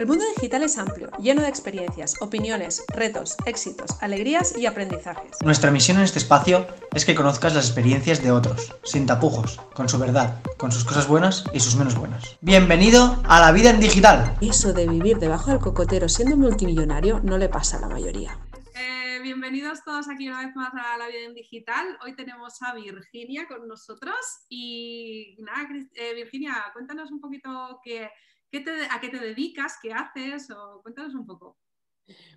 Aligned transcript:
El 0.00 0.06
mundo 0.06 0.24
digital 0.34 0.62
es 0.62 0.78
amplio, 0.78 1.10
lleno 1.18 1.42
de 1.42 1.48
experiencias, 1.50 2.14
opiniones, 2.22 2.82
retos, 2.88 3.36
éxitos, 3.44 3.90
alegrías 4.00 4.56
y 4.56 4.64
aprendizajes. 4.64 5.32
Nuestra 5.44 5.70
misión 5.70 5.98
en 5.98 6.04
este 6.04 6.18
espacio 6.18 6.66
es 6.94 7.04
que 7.04 7.14
conozcas 7.14 7.54
las 7.54 7.66
experiencias 7.66 8.22
de 8.22 8.32
otros, 8.32 8.74
sin 8.82 9.04
tapujos, 9.04 9.60
con 9.74 9.90
su 9.90 9.98
verdad, 9.98 10.40
con 10.56 10.72
sus 10.72 10.86
cosas 10.86 11.06
buenas 11.06 11.44
y 11.52 11.60
sus 11.60 11.76
menos 11.76 11.96
buenas. 11.96 12.38
Bienvenido 12.40 13.20
a 13.28 13.40
la 13.40 13.52
vida 13.52 13.68
en 13.68 13.80
digital. 13.80 14.38
Eso 14.40 14.72
de 14.72 14.88
vivir 14.88 15.18
debajo 15.18 15.50
del 15.50 15.60
cocotero 15.60 16.08
siendo 16.08 16.34
multimillonario 16.38 17.20
no 17.22 17.36
le 17.36 17.50
pasa 17.50 17.76
a 17.76 17.80
la 17.80 17.88
mayoría. 17.90 18.38
Eh, 18.74 19.20
bienvenidos 19.22 19.84
todos 19.84 20.08
aquí 20.08 20.28
una 20.28 20.46
vez 20.46 20.56
más 20.56 20.72
a 20.72 20.96
La 20.96 21.08
Vida 21.08 21.26
en 21.26 21.34
Digital. 21.34 21.98
Hoy 22.02 22.16
tenemos 22.16 22.62
a 22.62 22.72
Virginia 22.72 23.46
con 23.46 23.68
nosotros 23.68 24.16
y 24.48 25.36
nada, 25.40 25.68
eh, 25.92 26.14
Virginia, 26.14 26.54
cuéntanos 26.72 27.10
un 27.10 27.20
poquito 27.20 27.80
qué, 27.84 28.08
¿A 28.52 29.00
qué 29.00 29.08
te 29.08 29.18
dedicas? 29.18 29.78
¿Qué 29.80 29.92
haces? 29.92 30.50
O 30.50 30.82
cuéntanos 30.82 31.14
un 31.14 31.24
poco. 31.24 31.56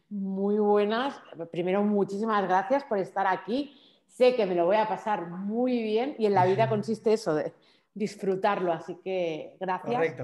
Muy 0.10 0.60
buenas. 0.60 1.20
Primero, 1.52 1.84
muchísimas 1.84 2.44
gracias 2.44 2.84
por 2.84 3.00
estar 3.00 3.26
aquí. 3.26 3.76
Sé 4.08 4.36
que 4.36 4.46
me 4.46 4.54
lo 4.54 4.66
voy 4.66 4.78
a 4.78 4.88
pasar 4.88 5.28
muy 5.28 5.82
bien 5.82 6.16
y 6.20 6.28
en 6.28 6.36
la 6.36 6.46
vida 6.46 6.70
consiste 6.70 7.14
eso, 7.14 7.34
de 7.34 7.52
disfrutarlo. 7.96 8.72
Así 8.72 8.96
que 9.04 9.58
gracias 9.60 10.16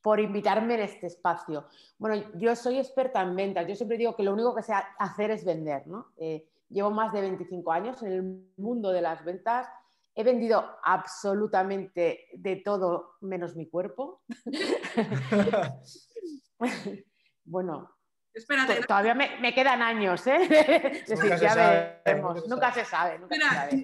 por 0.00 0.20
invitarme 0.20 0.74
en 0.74 0.80
este 0.80 1.08
espacio. 1.08 1.66
Bueno, 1.98 2.22
yo 2.36 2.54
soy 2.54 2.78
experta 2.78 3.20
en 3.22 3.34
ventas. 3.34 3.66
Yo 3.66 3.74
siempre 3.74 3.98
digo 3.98 4.14
que 4.14 4.22
lo 4.22 4.32
único 4.32 4.54
que 4.54 4.62
sé 4.62 4.72
hacer 4.98 5.32
es 5.32 5.44
vender. 5.44 5.82
Eh, 6.18 6.46
llevo 6.68 6.92
más 6.92 7.12
de 7.12 7.20
25 7.20 7.72
años 7.72 8.00
en 8.04 8.12
el 8.12 8.52
mundo 8.56 8.92
de 8.92 9.02
las 9.02 9.24
ventas 9.24 9.66
He 10.14 10.24
vendido 10.24 10.78
absolutamente 10.84 12.26
de 12.34 12.56
todo 12.56 13.16
menos 13.20 13.56
mi 13.56 13.68
cuerpo. 13.68 14.22
bueno, 17.44 17.90
Espérate, 18.34 18.80
todavía 18.86 19.14
me, 19.14 19.54
quedan 19.54 19.82
años, 19.82 20.26
¿eh? 20.26 20.38
nunca, 21.08 21.36
se 21.36 21.48
sabe, 21.48 22.02
nunca 22.48 22.72
se 22.72 22.84
sabe. 22.86 23.20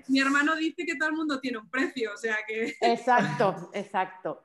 mi 0.09 0.21
hermano 0.21 0.57
dice 0.57 0.87
que 0.87 0.97
todo 0.97 1.11
el 1.11 1.17
mundo 1.17 1.39
tiene 1.39 1.59
un 1.59 1.69
precio, 1.69 2.13
o 2.15 2.17
sea 2.17 2.37
que... 2.47 2.75
Exacto, 2.81 3.71
exacto. 3.75 4.45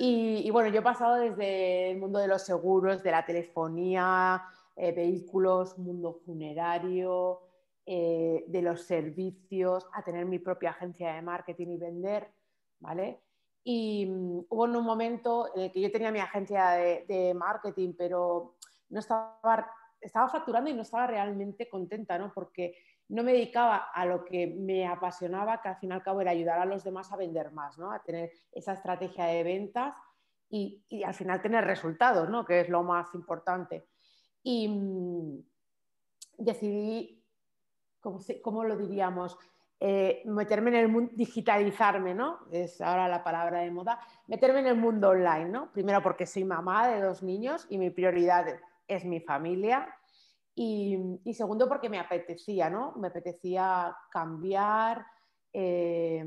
Y, 0.00 0.50
bueno, 0.50 0.70
yo 0.70 0.80
he 0.80 0.82
pasado 0.82 1.16
desde 1.16 1.90
el 1.90 1.98
mundo 1.98 2.18
de 2.18 2.28
los 2.28 2.42
seguros, 2.42 3.02
de 3.02 3.10
la 3.10 3.26
telefonía, 3.26 4.42
eh, 4.74 4.92
vehículos, 4.92 5.76
mundo 5.76 6.18
funerario, 6.24 7.42
eh, 7.84 8.44
de 8.46 8.62
los 8.62 8.82
servicios, 8.82 9.88
a 9.92 10.04
tener 10.04 10.24
mi 10.24 10.38
propia 10.38 10.70
agencia 10.70 11.14
de 11.14 11.22
marketing 11.22 11.66
y 11.66 11.78
vender, 11.78 12.30
¿vale? 12.78 13.22
Y 13.64 14.06
mm, 14.06 14.44
hubo 14.48 14.62
un 14.62 14.84
momento 14.84 15.48
en 15.56 15.62
el 15.62 15.72
que 15.72 15.80
yo 15.80 15.90
tenía 15.90 16.12
mi 16.12 16.20
agencia 16.20 16.70
de, 16.70 17.34
marketing, 17.34 17.94
pero 17.98 18.54
no 18.88 19.00
estaba, 19.00 19.68
estaba 20.00 20.28
facturando 20.28 20.70
y 20.70 20.74
no 20.74 20.82
estaba 20.82 21.08
realmente 21.08 21.68
contenta, 21.68 22.16
¿no? 22.18 22.32
Porque 22.32 22.76
no 23.08 23.24
me 23.24 23.32
dedicaba 23.32 23.88
a 23.92 24.06
lo 24.06 24.24
que 24.24 24.46
me 24.46 24.86
apasionaba, 24.86 25.60
que 25.60 25.70
al 25.70 25.76
fin 25.78 25.90
y 25.90 25.94
al 25.94 26.04
cabo 26.04 26.20
era 26.20 26.30
ayudar 26.30 26.60
a 26.60 26.66
los 26.66 26.84
demás 26.84 27.12
a 27.12 27.16
vender 27.16 27.50
más, 27.50 27.78
¿no? 27.78 27.90
A 27.90 28.00
tener 28.00 28.30
esa 28.52 28.74
estrategia 28.74 29.24
de 29.24 29.42
ventas 29.42 29.96
y, 30.48 30.84
y 30.88 31.02
al 31.02 31.14
final 31.14 31.42
tener 31.42 31.64
resultados, 31.64 32.28
¿no? 32.30 32.44
Que 32.44 32.60
es 32.60 32.68
lo 32.68 32.84
más 32.84 33.12
importante. 33.14 33.88
Y 34.44 34.68
mm, 34.68 35.44
decidí 36.38 37.21
¿cómo, 38.02 38.64
lo 38.64 38.76
diríamos? 38.76 39.38
Eh, 39.80 40.22
meterme 40.26 40.70
en 40.70 40.76
el 40.76 40.88
mundo, 40.88 41.12
digitalizarme, 41.14 42.14
¿no? 42.14 42.40
Es 42.50 42.80
ahora 42.80 43.08
la 43.08 43.24
palabra 43.24 43.60
de 43.60 43.70
moda, 43.70 43.98
meterme 44.26 44.60
en 44.60 44.66
el 44.66 44.76
mundo 44.76 45.10
online, 45.10 45.48
¿no? 45.48 45.72
Primero 45.72 46.02
porque 46.02 46.26
soy 46.26 46.44
mamá 46.44 46.88
de 46.88 47.00
dos 47.00 47.22
niños 47.22 47.66
y 47.68 47.78
mi 47.78 47.90
prioridad 47.90 48.46
es 48.86 49.04
mi 49.04 49.20
familia. 49.20 49.88
Y, 50.54 51.18
segundo 51.32 51.68
porque 51.68 51.88
me 51.88 51.98
apetecía, 51.98 52.68
¿no? 52.68 52.92
Me 52.96 53.08
apetecía 53.08 53.96
cambiar, 54.10 55.04
eh, 55.52 56.24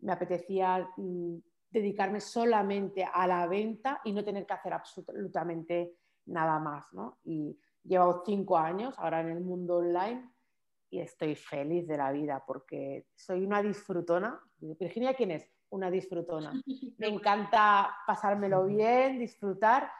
me 0.00 0.12
apetecía 0.12 0.88
mm, 0.96 1.36
dedicarme 1.70 2.20
solamente 2.20 3.04
a 3.04 3.26
la 3.26 3.46
venta 3.46 4.00
y 4.04 4.12
no 4.12 4.22
tener 4.22 4.46
que 4.46 4.52
hacer 4.52 4.74
absolutamente 4.74 5.96
nada 6.26 6.58
más, 6.58 6.92
¿no? 6.92 7.18
Y 7.24 7.58
llevo 7.82 8.22
cinco 8.24 8.58
años 8.58 8.94
ahora 8.98 9.20
en 9.20 9.30
el 9.30 9.40
mundo 9.40 9.78
online 9.78 10.35
y 10.90 11.00
estoy 11.00 11.34
feliz 11.34 11.86
de 11.86 11.96
la 11.96 12.12
vida 12.12 12.42
porque 12.46 13.06
soy 13.14 13.44
una 13.44 13.62
disfrutona. 13.62 14.40
Virginia, 14.58 15.14
¿quién 15.14 15.32
es? 15.32 15.50
Una 15.70 15.90
disfrutona. 15.90 16.52
Me 16.98 17.08
encanta 17.08 17.94
pasármelo 18.06 18.66
bien, 18.66 19.18
disfrutar 19.18 19.90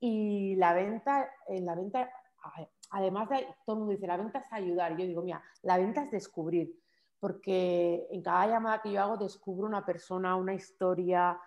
y 0.00 0.56
la 0.56 0.72
venta, 0.72 1.30
en 1.46 1.66
la 1.66 1.74
venta, 1.74 2.10
además 2.90 3.28
de, 3.28 3.46
todo 3.66 3.76
el 3.76 3.78
mundo 3.80 3.92
dice, 3.92 4.06
la 4.06 4.16
venta 4.16 4.38
es 4.38 4.52
ayudar. 4.52 4.96
Yo 4.96 5.06
digo, 5.06 5.22
mira, 5.22 5.42
la 5.62 5.76
venta 5.76 6.04
es 6.04 6.10
descubrir, 6.10 6.74
porque 7.18 8.06
en 8.10 8.22
cada 8.22 8.46
llamada 8.46 8.80
que 8.80 8.92
yo 8.92 9.02
hago 9.02 9.18
descubro 9.18 9.66
una 9.66 9.84
persona, 9.84 10.36
una 10.36 10.54
historia 10.54 11.38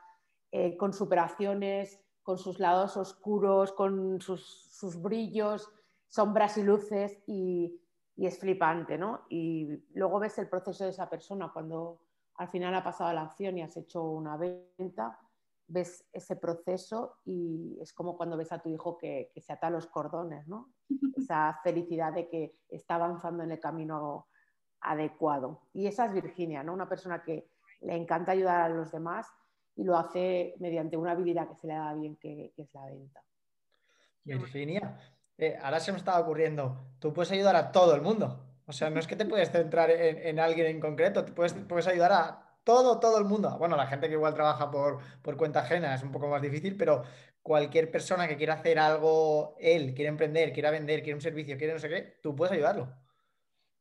eh, 0.51 0.77
con 0.77 0.93
superaciones, 0.93 1.99
con 2.21 2.37
sus 2.37 2.59
lados 2.59 2.95
oscuros, 2.95 3.73
con 3.73 4.21
sus, 4.21 4.69
sus 4.71 5.01
brillos, 5.01 5.69
sombras 6.07 6.57
y 6.59 6.63
luces 6.63 7.23
y 7.25 7.81
y 8.16 8.28
es 8.28 8.40
flipante, 8.40 8.97
¿no? 8.97 9.25
Y 9.29 9.68
luego 9.94 10.19
ves 10.19 10.38
el 10.38 10.47
proceso 10.47 10.84
de 10.84 10.91
esa 10.91 11.09
persona 11.09 11.51
cuando 11.51 12.00
al 12.35 12.50
final 12.50 12.74
ha 12.75 12.84
pasado 12.84 13.12
la 13.13 13.24
acción 13.24 13.57
y 13.57 13.62
has 13.62 13.75
hecho 13.78 14.03
una 14.03 14.38
venta, 14.38 15.19
ves 15.68 16.06
ese 16.12 16.35
proceso 16.35 17.18
y 17.25 17.78
es 17.81 17.94
como 17.94 18.18
cuando 18.18 18.38
ves 18.38 18.51
a 18.51 18.59
tu 18.59 18.69
hijo 18.69 18.97
que, 18.97 19.31
se 19.35 19.53
ata 19.53 19.69
los 19.69 19.88
cordones, 19.88 20.47
¿no? 20.47 20.74
Esa 21.18 21.59
felicidad 21.63 22.13
de 22.13 22.28
que 22.28 22.56
está 22.69 22.96
avanzando 22.96 23.44
en 23.44 23.51
el 23.51 23.59
camino 23.59 24.28
adecuado. 24.81 25.62
Y 25.74 25.88
esa 25.88 26.06
es 26.06 26.13
Virginia, 26.13 26.63
¿no? 26.63 26.74
Una 26.74 26.90
persona 26.90 27.24
que 27.24 27.50
le 27.81 27.95
encanta 27.95 28.34
ayudar 28.34 28.62
a 28.62 28.69
los 28.69 28.91
demás 28.91 29.28
y 29.75 29.84
lo 29.84 29.97
hace 29.97 30.56
mediante 30.59 30.97
una 30.97 31.12
habilidad 31.12 31.47
que 31.47 31.56
se 31.56 31.68
le 31.68 31.74
da 31.74 31.94
bien, 31.94 32.18
que, 32.18 32.51
que 32.56 32.63
es 32.63 32.74
la 32.74 32.85
venta. 32.85 33.24
Virginia, 34.25 35.00
eh, 35.38 35.57
ahora 35.61 35.79
se 35.79 35.91
me 35.91 35.97
estaba 35.97 36.19
ocurriendo, 36.19 36.77
tú 36.99 37.13
puedes 37.13 37.31
ayudar 37.31 37.55
a 37.55 37.71
todo 37.71 37.95
el 37.95 38.01
mundo. 38.01 38.39
O 38.66 38.71
sea, 38.71 38.89
no 38.89 38.99
es 38.99 39.07
que 39.07 39.16
te 39.16 39.25
puedes 39.25 39.51
centrar 39.51 39.91
en, 39.91 40.39
alguien 40.39 40.67
en 40.67 40.79
concreto, 40.79 41.25
te 41.25 41.33
puedes, 41.33 41.53
puedes, 41.53 41.88
ayudar 41.88 42.13
a 42.13 42.57
todo, 42.63 42.99
todo 42.99 43.17
el 43.17 43.25
mundo. 43.25 43.57
Bueno, 43.57 43.75
la 43.75 43.88
gente 43.88 44.07
que 44.07 44.13
igual 44.13 44.33
trabaja 44.33 44.71
por, 44.71 44.99
por 45.21 45.35
cuenta 45.35 45.61
ajena 45.61 45.94
es 45.94 46.03
un 46.03 46.11
poco 46.11 46.27
más 46.29 46.41
difícil, 46.41 46.77
pero 46.77 47.03
cualquier 47.41 47.91
persona 47.91 48.27
que 48.27 48.38
quiera 48.38 48.53
hacer 48.53 48.79
algo, 48.79 49.55
él, 49.59 49.94
quiere 49.94 50.09
emprender, 50.09 50.53
quiera 50.53 50.71
vender, 50.71 51.01
quiere 51.01 51.16
un 51.16 51.21
servicio, 51.21 51.57
quiere 51.57 51.73
no 51.73 51.79
sé 51.79 51.89
qué, 51.89 52.19
tú 52.21 52.33
puedes 52.33 52.53
ayudarlo. 52.53 52.88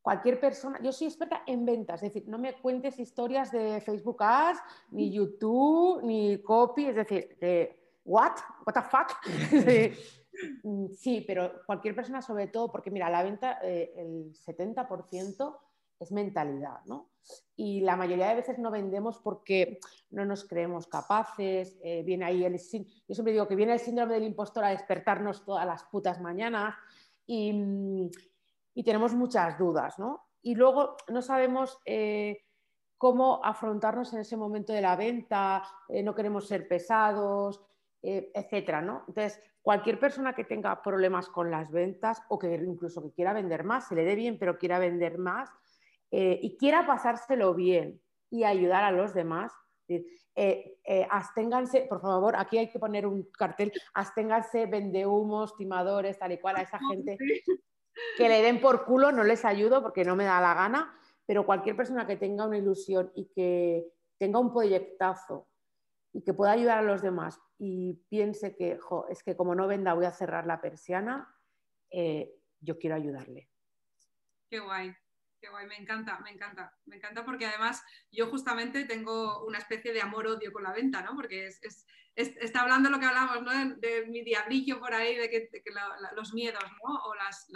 Cualquier 0.03 0.41
persona, 0.41 0.81
yo 0.83 0.91
soy 0.91 1.07
experta 1.07 1.45
en 1.47 1.65
ventas, 1.65 2.03
es 2.03 2.13
decir, 2.13 2.29
no 2.29 2.37
me 2.37 2.55
cuentes 2.55 2.99
historias 2.99 3.53
de 3.53 3.81
Facebook 3.81 4.17
Ads, 4.19 4.59
ni 4.91 5.13
YouTube, 5.13 6.03
ni 6.03 6.43
copy, 6.43 6.87
es 6.87 6.97
decir, 6.97 7.39
de 7.41 8.01
what, 8.05 8.33
what 8.67 8.75
the 8.75 8.83
fuck. 8.83 9.13
Mm, 10.63 10.89
sí, 10.89 11.25
pero 11.27 11.65
cualquier 11.67 11.95
persona 11.95 12.23
sobre 12.23 12.49
todo, 12.49 12.71
porque 12.71 12.91
mira, 12.91 13.11
la 13.11 13.23
venta, 13.23 13.59
eh, 13.63 13.93
el 13.97 14.35
70% 14.35 15.59
es 15.99 16.13
mentalidad, 16.13 16.85
¿no? 16.87 17.11
Y 17.55 17.81
la 17.83 17.97
mayoría 17.97 18.29
de 18.29 18.35
veces 18.35 18.59
no 18.59 18.71
vendemos 18.71 19.19
porque 19.19 19.79
no 20.11 20.25
nos 20.25 20.45
creemos 20.45 20.89
capaces, 20.89 21.79
eh, 21.83 22.03
viene 22.05 22.25
ahí 22.25 22.45
el... 22.45 22.55
Yo 22.55 23.15
siempre 23.15 23.33
digo 23.33 23.47
que 23.47 23.55
viene 23.55 23.75
el 23.75 23.79
síndrome 23.79 24.15
del 24.15 24.25
impostor 24.25 24.65
a 24.65 24.71
despertarnos 24.71 25.45
todas 25.45 25.65
las 25.65 25.85
putas 25.85 26.21
mañanas 26.21 26.75
y, 27.27 27.53
mm, 27.53 28.11
tenemos 28.85 29.15
muchas 29.15 29.57
dudas, 29.59 29.99
¿no? 29.99 30.25
Y 30.43 30.55
luego 30.55 30.97
no 31.09 31.23
sabemos... 31.23 31.79
Eh, 31.85 32.43
cómo 32.99 33.45
afrontarnos 33.45 34.13
en 34.13 34.21
ese 34.21 34.37
momento 34.37 34.73
de 34.73 34.81
la 34.81 34.95
venta, 34.95 35.65
no 36.05 36.15
queremos 36.15 36.47
ser 36.47 36.69
pesados, 36.69 37.61
etcétera, 38.03 38.81
¿no? 38.81 39.05
Entonces, 39.07 39.41
cualquier 39.63 39.99
persona 39.99 40.35
que 40.35 40.45
tenga 40.45 40.83
problemas 40.83 41.29
con 41.29 41.51
las 41.51 41.71
ventas 41.71 42.21
o 42.29 42.39
que 42.39 42.55
incluso 42.55 43.03
que 43.03 43.13
quiera 43.13 43.33
vender 43.33 43.65
más, 43.65 43.89
se 43.89 43.95
le 43.95 44.05
dé 44.05 44.17
bien, 44.17 44.39
pero 44.39 44.59
quiera 44.59 44.79
vender 44.79 45.19
más 45.19 45.51
eh, 46.11 46.39
y 46.43 46.57
quiera 46.57 46.87
pasárselo 46.87 47.55
bien 47.55 48.01
y 48.29 48.45
ayudar 48.45 48.85
a 48.85 48.91
los 48.91 49.15
demás, 49.15 49.53
eh, 49.89 50.79
eh, 50.85 51.07
absténganse, 51.11 51.83
por 51.83 52.01
favor, 52.01 52.35
aquí 52.37 52.59
hay 52.59 52.71
que 52.71 52.79
poner 52.79 53.07
un 53.07 53.25
cartel, 53.31 53.73
absténganse 53.95 54.67
vendehumos, 54.67 55.57
timadores, 55.57 56.19
tal 56.19 56.33
y 56.33 56.39
cual, 56.39 56.57
a 56.57 56.63
esa 56.63 56.79
gente 56.91 57.19
que 58.17 58.29
le 58.29 58.43
den 58.43 58.61
por 58.61 58.85
culo, 58.85 59.13
no 59.13 59.23
les 59.23 59.45
ayudo 59.45 59.83
porque 59.83 60.05
no 60.05 60.17
me 60.17 60.25
da 60.25 60.41
la 60.41 60.55
gana, 60.55 60.95
pero 61.27 61.47
cualquier 61.47 61.77
persona 61.77 62.07
que 62.07 62.17
tenga 62.17 62.47
una 62.47 62.59
ilusión 62.59 63.13
y 63.15 63.27
que 63.27 63.87
tenga 64.19 64.39
un 64.39 64.53
proyectazo 64.53 65.47
y 66.13 66.23
que 66.23 66.35
pueda 66.35 66.53
ayudar 66.53 66.79
a 66.79 66.83
los 66.83 67.03
demás 67.03 67.41
y 67.59 67.95
piense 68.09 68.55
que 68.55 68.79
es 69.09 69.23
que 69.23 69.37
como 69.37 69.55
no 69.55 69.67
venda 69.67 69.95
voy 69.95 70.05
a 70.05 70.13
cerrar 70.13 70.47
la 70.47 70.61
persiana, 70.61 71.35
eh, 71.91 72.35
yo 72.61 72.79
quiero 72.79 72.97
ayudarle. 72.97 73.51
Qué 74.51 74.61
guay. 74.61 74.95
Qué 75.43 75.49
guay, 75.49 75.67
me 75.67 75.77
encanta, 75.77 76.21
me 76.21 76.31
encanta, 76.31 76.73
me 76.87 76.95
encanta 76.95 77.25
porque 77.25 77.47
además 77.47 77.83
yo 78.13 78.29
justamente 78.29 78.85
tengo 78.85 79.45
una 79.45 79.59
especie 79.59 79.93
de 79.93 80.01
amor-odio 80.01 80.53
con 80.53 80.63
la 80.63 80.73
venta, 80.73 81.03
¿no? 81.03 81.17
Porque 81.17 81.49
es, 81.49 81.85
está 82.15 82.61
hablando 82.61 82.91
lo 82.91 83.01
que 83.01 83.07
hablamos, 83.07 83.43
¿no? 83.43 83.51
De, 83.75 84.07
mi 84.07 84.23
diablillo 84.23 84.79
por 84.79 84.95
ahí, 84.95 85.17
de 85.17 85.29
que, 85.29 85.51
los 86.15 86.33
miedos, 86.33 86.63
¿no? 86.63 86.95
O 86.95 87.15
las, 87.17 87.49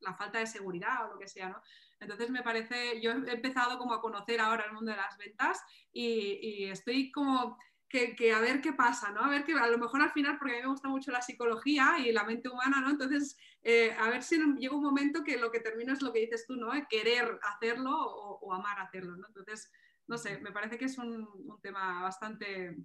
la 0.00 0.14
falta 0.14 0.40
de 0.40 0.46
seguridad 0.46 1.06
o 1.06 1.14
lo 1.14 1.18
que 1.18 1.26
sea, 1.26 1.48
¿no? 1.48 1.62
Entonces 2.00 2.28
me 2.28 2.42
parece, 2.42 3.00
yo 3.00 3.12
he 3.12 3.32
empezado 3.32 3.78
como 3.78 3.94
a 3.94 4.02
conocer 4.02 4.38
ahora 4.38 4.66
el 4.66 4.74
mundo 4.74 4.90
de 4.90 4.98
las 4.98 5.16
ventas 5.16 5.58
y 5.92 6.66
estoy 6.66 7.10
como 7.12 7.56
que, 7.90 8.32
a 8.32 8.40
ver 8.40 8.60
qué 8.60 8.72
pasa, 8.72 9.10
¿no? 9.10 9.20
A 9.20 9.28
ver 9.28 9.44
que 9.44 9.52
a 9.52 9.66
lo 9.66 9.76
mejor 9.76 10.00
al 10.00 10.12
final, 10.12 10.38
porque 10.38 10.54
a 10.54 10.56
mí 10.56 10.62
me 10.62 10.68
gusta 10.68 10.88
mucho 10.88 11.10
la 11.10 11.22
psicología 11.22 11.98
y 11.98 12.12
la 12.12 12.22
mente 12.22 12.48
humana, 12.48 12.80
¿no? 12.80 12.90
Entonces, 12.90 13.36
eh, 13.62 13.92
a 13.98 14.08
ver 14.08 14.22
si 14.22 14.38
llega 14.58 14.76
un 14.76 14.82
momento 14.82 15.24
que 15.24 15.36
lo 15.36 15.50
que 15.50 15.58
termino 15.58 15.92
es 15.92 16.00
lo 16.00 16.12
que 16.12 16.20
dices 16.20 16.46
tú, 16.46 16.54
¿no? 16.54 16.70
Querer 16.88 17.40
hacerlo 17.42 17.90
o, 17.92 18.54
amar 18.54 18.78
hacerlo, 18.78 19.16
¿no? 19.16 19.26
Entonces, 19.26 19.72
no 20.06 20.16
sé, 20.16 20.38
me 20.38 20.52
parece 20.52 20.78
que 20.78 20.84
es 20.84 20.98
un, 20.98 21.28
tema 21.60 22.00
bastante, 22.00 22.76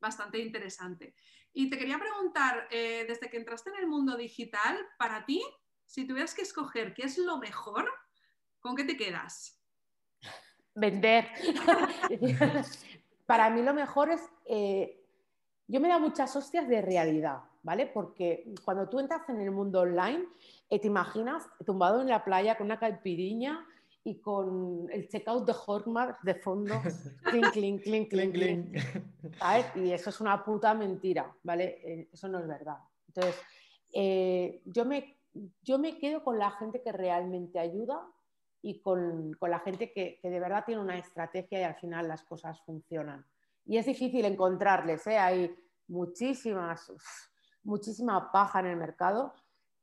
bastante 0.00 0.38
interesante. 0.38 1.14
Y 1.52 1.70
te 1.70 1.78
quería 1.78 1.98
preguntar, 1.98 2.66
eh, 2.72 3.04
desde 3.06 3.30
que 3.30 3.36
entraste 3.36 3.70
en 3.70 3.76
el 3.76 3.86
mundo 3.86 4.16
digital, 4.16 4.76
para 4.98 5.24
ti, 5.24 5.42
si 5.86 6.08
tuvieras 6.08 6.34
que 6.34 6.42
escoger 6.42 6.92
qué 6.92 7.04
es 7.04 7.18
lo 7.18 7.38
mejor, 7.38 7.88
¿con 8.58 8.74
qué 8.74 8.82
te 8.82 8.96
quedas? 8.96 9.60
Vender. 10.74 11.28
para 13.26 13.50
mí 13.50 13.62
lo 13.62 13.74
mejor 13.74 14.10
es, 14.10 14.20
eh, 14.46 15.02
yo 15.66 15.80
me 15.80 15.88
da 15.88 15.98
muchas 15.98 16.34
hostias 16.36 16.68
de 16.68 16.82
realidad, 16.82 17.40
¿vale? 17.62 17.86
Porque 17.86 18.54
cuando 18.64 18.88
tú 18.88 19.00
entras 19.00 19.28
en 19.28 19.40
el 19.40 19.50
mundo 19.50 19.80
online, 19.80 20.26
eh, 20.68 20.78
te 20.78 20.86
imaginas 20.86 21.46
tumbado 21.64 22.00
en 22.00 22.08
la 22.08 22.24
playa 22.24 22.56
con 22.56 22.66
una 22.66 22.78
caipiriña 22.78 23.66
y 24.04 24.20
con 24.20 24.88
el 24.90 25.08
checkout 25.08 25.46
de 25.46 25.54
Hotmart 25.54 26.20
de 26.22 26.34
fondo, 26.34 26.74
clink, 27.24 27.52
clink, 27.52 27.82
clink, 27.82 28.10
clink, 28.10 28.32
clink. 28.34 28.76
Y 29.76 29.92
eso 29.92 30.10
es 30.10 30.20
una 30.20 30.44
puta 30.44 30.74
mentira, 30.74 31.34
¿vale? 31.42 31.80
Eh, 31.82 32.08
eso 32.12 32.28
no 32.28 32.38
es 32.38 32.46
verdad. 32.46 32.76
Entonces, 33.08 33.40
yo, 34.66 34.84
me, 34.84 35.16
yo 35.62 35.78
me 35.78 35.98
quedo 35.98 36.22
con 36.22 36.38
la 36.38 36.50
gente 36.50 36.82
que 36.82 36.92
realmente 36.92 37.58
ayuda 37.58 38.06
y 38.64 38.80
con, 38.80 39.36
la 39.42 39.58
gente 39.60 39.92
que, 39.92 40.18
de 40.22 40.40
verdad 40.40 40.64
tiene 40.64 40.80
una 40.80 40.96
estrategia 40.96 41.60
y 41.60 41.64
al 41.64 41.74
final 41.74 42.08
las 42.08 42.24
cosas 42.24 42.62
funcionan. 42.62 43.26
Y 43.66 43.76
es 43.76 43.84
difícil 43.84 44.24
encontrarles, 44.24 45.06
¿eh? 45.06 45.18
hay 45.18 45.54
muchísimas, 45.86 46.90
muchísima 47.62 48.32
paja 48.32 48.60
en 48.60 48.66
el 48.66 48.76
mercado, 48.78 49.34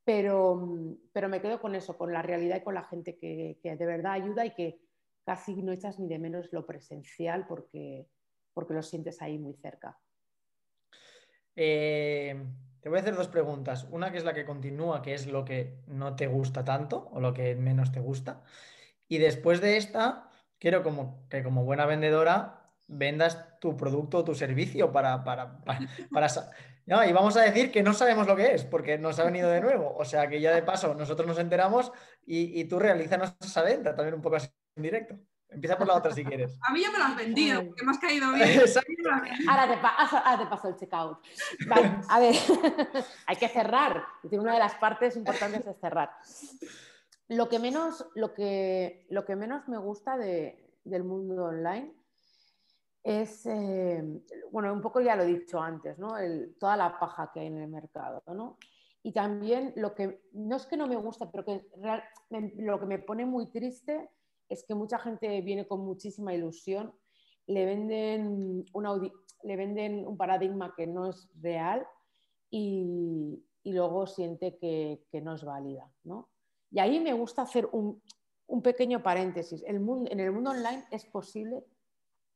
pero, 0.04 0.98
pero 1.14 1.30
me 1.30 1.42
quedo 1.42 1.62
con 1.62 1.76
eso, 1.76 1.96
con 1.96 2.12
la 2.12 2.24
realidad 2.24 2.58
y 2.58 2.64
con 2.64 2.74
la 2.74 2.84
gente 2.86 3.20
que, 3.20 3.60
de 3.62 3.86
verdad 3.86 4.14
ayuda 4.14 4.48
y 4.48 4.56
que 4.56 4.82
casi 5.24 5.62
no 5.62 5.72
echas 5.72 6.00
ni 6.00 6.08
de 6.08 6.18
menos 6.18 6.52
lo 6.52 6.66
presencial 6.66 7.46
porque, 7.46 8.08
porque 8.52 8.74
lo 8.74 8.82
sientes 8.82 9.22
ahí 9.22 9.38
muy 9.38 9.54
cerca. 9.54 9.96
Eh, 11.56 12.36
te 12.82 12.90
voy 12.90 12.98
a 12.98 13.02
hacer 13.02 13.16
dos 13.16 13.28
preguntas. 13.28 13.88
Una 13.92 14.12
que 14.12 14.18
es 14.18 14.24
la 14.24 14.34
que 14.34 14.46
continúa, 14.46 15.02
que 15.02 15.14
es 15.14 15.28
lo 15.28 15.46
que 15.46 15.78
no 15.88 16.16
te 16.16 16.28
gusta 16.28 16.64
tanto 16.66 17.10
o 17.12 17.20
lo 17.20 17.34
que 17.34 17.56
menos 17.56 17.92
te 17.92 18.00
gusta. 18.00 18.42
Y 19.08 19.20
después 19.20 19.62
de 19.62 19.78
esta, 19.78 20.30
quiero 20.60 20.84
como, 20.84 21.28
que 21.30 21.44
como 21.44 21.64
buena 21.64 21.86
vendedora 21.86 22.72
vendas 22.88 23.60
tu 23.60 23.78
producto 23.78 24.20
o 24.20 24.24
tu 24.24 24.36
servicio 24.36 24.92
para... 24.92 25.24
para, 25.24 25.60
No, 26.84 27.06
y 27.06 27.14
vamos 27.14 27.38
a 27.38 27.44
decir 27.44 27.72
que 27.72 27.84
no 27.84 27.94
sabemos 27.94 28.28
lo 28.28 28.36
que 28.36 28.54
es, 28.56 28.66
porque 28.66 28.98
nos 28.98 29.20
ha 29.20 29.24
venido 29.24 29.50
de 29.50 29.62
nuevo. 29.62 29.96
O 29.98 30.04
sea 30.04 30.28
que 30.28 30.42
ya 30.42 30.54
de 30.54 30.64
paso 30.64 30.94
nosotros 30.96 31.28
nos 31.28 31.38
enteramos 31.38 31.92
y, 32.26 32.60
y 32.60 32.66
tú 32.66 32.80
realizas 32.80 33.36
esa 33.40 33.62
venta 33.62 33.96
también 33.96 34.16
un 34.16 34.22
poco 34.22 34.38
así 34.38 34.50
en 34.76 34.84
directo. 34.84 35.20
Empieza 35.52 35.78
por 35.78 35.86
la 35.86 35.96
otra 35.96 36.14
si 36.14 36.24
quieres. 36.24 36.58
A 36.62 36.72
mí 36.72 36.82
ya 36.82 36.92
me 36.92 36.98
lo 36.98 37.04
has 37.04 37.16
vendido, 37.18 37.66
porque 37.66 37.84
me 37.84 37.92
has 37.92 38.00
caído 38.00 38.32
bien. 38.34 38.62
Ahora 39.50 39.68
te, 40.40 40.46
paso 40.48 40.70
el 40.70 40.76
checkout. 40.78 41.20
Vale, 41.68 41.98
a 42.08 42.20
ver, 42.20 42.36
hay 43.28 43.36
que 43.36 43.50
cerrar. 43.50 44.02
Una 44.32 44.54
de 44.54 44.60
las 44.60 44.76
partes 44.76 45.18
importantes 45.18 45.68
es 45.68 45.78
cerrar. 45.80 46.12
Lo 47.28 47.50
que 47.50 47.60
menos, 47.60 48.08
lo 48.16 48.34
que, 48.34 49.06
lo 49.10 49.26
que 49.26 49.36
menos 49.36 49.68
me 49.68 49.78
gusta 49.78 50.18
del 50.18 51.04
mundo 51.04 51.46
online 51.46 51.94
es, 53.04 53.46
eh, 53.46 54.04
bueno, 54.52 54.72
un 54.72 54.82
poco 54.82 55.02
ya 55.02 55.18
lo 55.18 55.24
he 55.24 55.28
dicho 55.28 55.60
antes, 55.60 55.98
¿no? 56.00 56.16
toda 56.60 56.78
la 56.78 56.98
paja 56.98 57.30
que 57.34 57.42
hay 57.42 57.48
en 57.48 57.58
el 57.58 57.68
mercado, 57.68 58.24
¿no? 58.28 58.58
Y 59.04 59.12
también 59.12 59.74
lo 59.76 59.96
que, 59.96 60.22
no 60.34 60.56
es 60.56 60.66
que 60.66 60.78
no 60.78 60.88
me 60.88 60.96
gusta, 60.96 61.30
pero 61.30 61.44
que 61.44 61.68
lo 62.58 62.80
que 62.80 62.86
me 62.86 63.00
pone 63.00 63.26
muy 63.26 63.48
triste 63.48 64.10
es 64.52 64.64
que 64.64 64.76
mucha 64.76 65.00
gente 65.00 65.42
viene 65.42 65.66
con 65.66 65.80
muchísima 65.82 66.34
ilusión, 66.34 66.94
le 67.48 67.66
venden, 67.66 68.66
le 69.44 69.56
venden 69.56 70.06
un 70.06 70.18
paradigma 70.18 70.74
que 70.76 70.86
no 70.86 71.10
es 71.10 71.30
real 71.42 71.88
y, 72.50 73.44
luego 73.64 74.08
siente 74.08 74.58
que, 74.58 75.22
no 75.22 75.36
es 75.36 75.44
válida. 75.44 75.90
Y 76.70 76.80
ahí 76.80 77.00
me 77.00 77.14
gusta 77.14 77.44
hacer 77.44 77.70
un, 77.72 78.02
pequeño 78.62 79.02
paréntesis. 79.02 79.64
El 79.66 79.80
mundo, 79.80 80.12
en 80.12 80.20
el 80.20 80.32
mundo 80.34 80.52
online 80.52 80.84
es 80.92 81.06
posible 81.06 81.64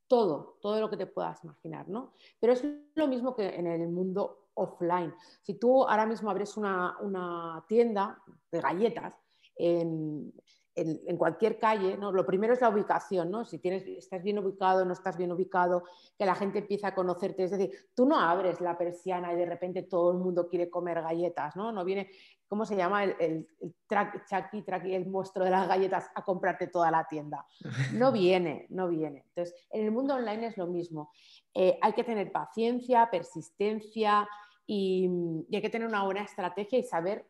todo, 0.08 0.58
todo 0.62 0.80
lo 0.80 0.90
que 0.90 0.96
te 0.96 1.08
puedas 1.08 1.44
imaginar, 1.44 1.90
¿no? 1.90 2.14
Pero 2.40 2.54
es 2.54 2.64
lo 2.96 3.08
mismo 3.08 3.36
que 3.36 3.56
en 3.56 3.68
el 3.68 3.90
mundo 3.90 4.48
offline. 4.54 5.14
Si 5.42 5.56
tú 5.56 5.84
ahora 5.84 6.06
mismo 6.06 6.30
abres 6.30 6.56
una, 6.56 6.96
una 7.02 7.66
tienda 7.68 8.22
de 8.50 8.62
galletas 8.62 9.14
en, 9.58 10.32
en, 10.76 11.18
cualquier 11.18 11.58
calle, 11.58 11.98
¿no? 11.98 12.12
lo 12.12 12.26
primero 12.26 12.54
es 12.54 12.62
la 12.62 12.70
ubicación, 12.70 13.32
¿no? 13.32 13.46
si 13.46 13.60
tienes, 13.60 13.86
estás 13.88 14.22
bien 14.24 14.40
ubicado, 14.40 14.84
no 14.84 14.94
estás 14.94 15.18
bien 15.18 15.32
ubicado, 15.32 15.84
que 16.18 16.26
la 16.26 16.36
gente 16.36 16.60
empieza 16.60 16.90
a 16.90 16.96
conocerte. 16.96 17.46
Es 17.46 17.52
decir, 17.52 17.72
tú 17.96 18.06
no 18.06 18.20
abres 18.20 18.60
la 18.60 18.78
persiana 18.78 19.32
y 19.34 19.38
de 19.38 19.46
repente 19.46 19.84
todo 19.84 20.12
el 20.12 20.18
mundo 20.18 20.48
quiere 20.50 20.70
comer 20.70 21.02
galletas, 21.02 21.56
¿no? 21.56 21.72
No 21.72 21.86
viene, 21.86 22.10
¿cómo 22.48 22.66
se 22.66 22.76
llama? 22.76 23.06
El, 23.06 23.16
el, 23.20 23.48
el 23.62 24.94
el 24.94 25.08
monstruo 25.08 25.46
de 25.46 25.52
las 25.52 25.68
galletas 25.68 26.10
a 26.14 26.24
comprarte 26.24 26.68
toda 26.68 26.92
la 26.92 27.06
tienda. 27.08 27.46
No 27.94 28.12
viene, 28.12 28.68
no 28.70 28.90
viene. 28.90 29.24
Entonces, 29.30 29.56
en 29.70 29.86
el 29.86 29.92
mundo 29.92 30.16
online 30.16 30.48
es 30.48 30.58
lo 30.58 30.68
mismo. 30.68 31.12
Eh, 31.54 31.80
hay 31.82 31.94
que 31.94 32.04
tener 32.04 32.32
paciencia, 32.32 33.10
persistencia 33.10 34.28
y, 34.66 35.10
y, 35.50 35.56
hay 35.56 35.62
que 35.62 35.70
tener 35.70 35.88
una 35.88 36.04
buena 36.04 36.24
estrategia 36.24 36.80
y 36.80 36.84
saber 36.84 37.26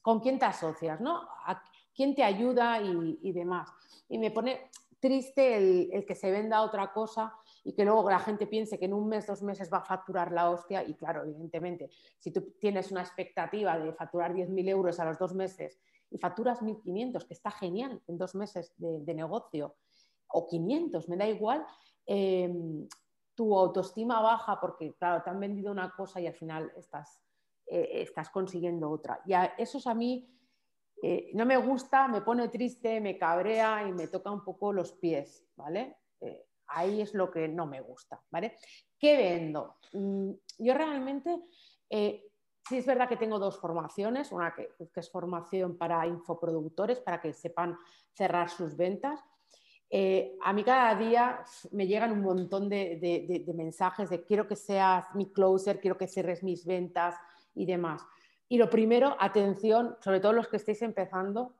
con 0.00 0.20
quién 0.20 0.38
te 0.38 0.44
asocias, 0.44 1.00
¿no? 1.00 1.26
Quién 1.94 2.14
te 2.14 2.22
ayuda 2.22 2.80
y, 2.80 3.32
demás. 3.32 3.70
Y 4.08 4.18
me 4.18 4.30
pone 4.30 4.70
triste 5.00 5.56
el, 5.56 6.04
que 6.06 6.14
se 6.14 6.30
venda 6.30 6.62
otra 6.62 6.92
cosa 6.92 7.34
y 7.62 7.72
que 7.72 7.84
luego 7.84 8.10
la 8.10 8.18
gente 8.18 8.46
piense 8.46 8.78
que 8.78 8.86
en 8.86 8.94
un 8.94 9.08
mes, 9.08 9.26
dos 9.26 9.42
meses 9.42 9.70
va 9.72 9.78
a 9.78 9.84
facturar 9.84 10.32
la 10.32 10.50
hostia. 10.50 10.82
Y 10.82 10.94
claro, 10.94 11.24
evidentemente, 11.24 11.90
si 12.18 12.32
tú 12.32 12.54
tienes 12.58 12.90
una 12.90 13.02
expectativa 13.02 13.78
de 13.78 13.92
facturar 13.92 14.34
10.000 14.34 14.68
euros 14.68 14.98
a 15.00 15.04
los 15.04 15.18
dos 15.18 15.34
meses 15.34 15.80
y 16.10 16.18
facturas 16.18 16.60
1.500, 16.60 17.26
que 17.26 17.34
está 17.34 17.50
genial 17.50 18.02
en 18.06 18.18
dos 18.18 18.34
meses 18.34 18.74
de, 18.76 19.14
negocio, 19.14 19.76
o 20.28 20.46
500, 20.46 21.08
me 21.08 21.16
da 21.16 21.28
igual, 21.28 21.64
em, 22.06 22.88
tu 23.34 23.56
autoestima 23.56 24.20
baja 24.20 24.60
porque, 24.60 24.94
claro, 24.94 25.22
te 25.22 25.30
han 25.30 25.40
vendido 25.40 25.72
una 25.72 25.90
cosa 25.90 26.20
y 26.20 26.26
al 26.26 26.34
final 26.34 26.72
estás, 26.76 27.20
eh, 27.66 28.02
estás 28.02 28.30
consiguiendo 28.30 28.90
otra. 28.90 29.20
Y 29.26 29.32
eso 29.60 29.78
es 29.78 29.86
a 29.86 29.94
mí 29.94 30.28
eh, 31.02 31.30
no 31.34 31.44
me 31.44 31.56
gusta, 31.56 32.08
me 32.08 32.22
pone 32.22 32.48
triste, 32.48 33.00
me 33.00 33.18
cabrea 33.18 33.86
y 33.86 33.92
me 33.92 34.08
toca 34.08 34.30
un 34.30 34.44
poco 34.44 34.72
los 34.72 34.92
pies, 34.92 35.44
¿vale? 35.56 35.96
Eh, 36.20 36.46
ahí 36.68 37.00
es 37.00 37.14
lo 37.14 37.30
que 37.30 37.48
no 37.48 37.66
me 37.66 37.80
gusta, 37.80 38.22
¿vale? 38.30 38.56
¿Qué 38.98 39.16
vendo? 39.16 39.76
Mm, 39.92 40.30
yo 40.58 40.74
realmente, 40.74 41.42
eh, 41.90 42.24
sí 42.66 42.78
es 42.78 42.86
verdad 42.86 43.08
que 43.08 43.16
tengo 43.16 43.38
dos 43.38 43.60
formaciones, 43.60 44.32
una 44.32 44.54
que, 44.54 44.70
es 44.94 45.10
formación 45.10 45.76
para 45.76 46.06
infoproductores, 46.06 47.00
para 47.00 47.20
que 47.20 47.32
sepan 47.32 47.76
cerrar 48.12 48.48
sus 48.48 48.76
ventas. 48.76 49.20
a 50.42 50.52
mí 50.52 50.64
cada 50.64 50.94
día 50.94 51.44
me 51.72 51.86
llegan 51.86 52.12
un 52.12 52.22
montón 52.22 52.68
de, 52.68 52.98
de 53.46 53.54
mensajes 53.54 54.08
de 54.10 54.24
quiero 54.24 54.48
que 54.48 54.56
seas 54.56 55.14
mi 55.14 55.30
closer, 55.32 55.80
quiero 55.80 55.96
que 55.96 56.08
cierres 56.08 56.42
mis 56.42 56.64
ventas 56.64 57.14
y 57.54 57.66
demás. 57.66 58.02
Y 58.48 58.58
lo 58.58 58.70
primero, 58.70 59.16
atención, 59.18 59.96
sobre 60.00 60.20
todo 60.20 60.32
los 60.32 60.48
que 60.48 60.56
estéis 60.56 60.82
empezando, 60.82 61.54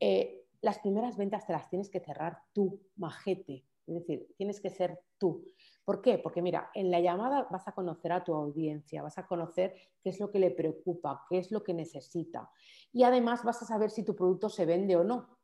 eh, 0.00 0.44
las 0.60 0.78
primeras 0.78 1.16
ventas 1.16 1.46
te 1.46 1.52
las 1.52 1.68
tienes 1.68 1.88
que 1.88 2.00
cerrar 2.00 2.38
tú, 2.52 2.80
majete. 2.96 3.64
Es 3.86 3.94
decir, 3.94 4.26
tienes 4.36 4.60
que 4.60 4.70
ser 4.70 5.00
tú. 5.16 5.44
¿Por 5.84 6.02
qué? 6.02 6.18
Porque 6.18 6.42
mira, 6.42 6.70
en 6.74 6.90
la 6.90 7.00
llamada 7.00 7.46
vas 7.50 7.68
a 7.68 7.72
conocer 7.72 8.10
a 8.10 8.24
tu 8.24 8.34
audiencia, 8.34 9.02
vas 9.02 9.18
a 9.18 9.26
conocer 9.26 9.74
qué 10.02 10.10
es 10.10 10.18
lo 10.18 10.30
que 10.30 10.40
le 10.40 10.50
preocupa, 10.50 11.24
qué 11.30 11.38
es 11.38 11.52
lo 11.52 11.62
que 11.62 11.72
necesita. 11.72 12.50
Y 12.92 13.04
además 13.04 13.44
vas 13.44 13.62
a 13.62 13.66
saber 13.66 13.90
si 13.90 14.02
tu 14.02 14.16
producto 14.16 14.48
se 14.48 14.66
vende 14.66 14.96
o 14.96 15.04
no. 15.04 15.38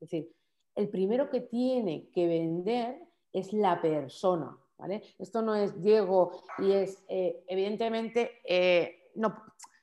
Es 0.00 0.08
decir, 0.08 0.34
el 0.74 0.88
primero 0.88 1.28
que 1.28 1.42
tiene 1.42 2.08
que 2.08 2.26
vender 2.26 2.98
es 3.32 3.52
la 3.52 3.80
persona. 3.82 4.56
¿vale? 4.78 5.02
Esto 5.18 5.42
no 5.42 5.54
es 5.54 5.80
Diego 5.82 6.42
y 6.58 6.72
es, 6.72 7.04
eh, 7.08 7.44
evidentemente, 7.46 8.40
eh, 8.44 9.10
no, 9.16 9.36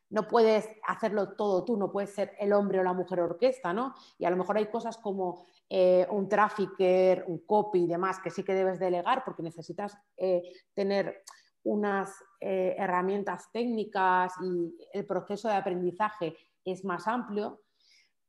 no 0.10 0.28
puedes 0.28 0.68
hacerlo 0.88 1.34
todo 1.34 1.64
tú, 1.64 1.78
no 1.78 1.92
puedes 1.92 2.14
ser 2.14 2.36
el 2.40 2.54
hombre 2.54 2.80
o 2.80 2.84
la 2.84 2.94
mujer 2.94 3.20
orquesta, 3.20 3.74
¿no? 3.74 3.94
Y 4.18 4.26
a 4.26 4.30
lo 4.30 4.38
mejor 4.38 4.58
hay 4.58 4.66
cosas 4.68 4.98
como 4.98 5.46
eh, 5.70 6.08
un 6.10 6.28
trafficker, 6.28 7.26
un 7.28 7.40
copy 7.46 7.84
y 7.84 7.88
demás 7.88 8.20
que 8.20 8.32
sí 8.32 8.44
que 8.44 8.54
debes 8.54 8.80
delegar 8.80 9.24
porque 9.24 9.44
necesitas 9.44 9.96
eh, 10.18 10.42
tener 10.74 11.24
unas 11.64 12.12
eh, 12.40 12.76
herramientas 12.78 13.52
técnicas 13.52 14.34
y 14.42 14.76
el 14.94 15.06
proceso 15.06 15.48
de 15.48 15.56
aprendizaje 15.56 16.36
es 16.66 16.84
más 16.84 17.08
amplio, 17.08 17.62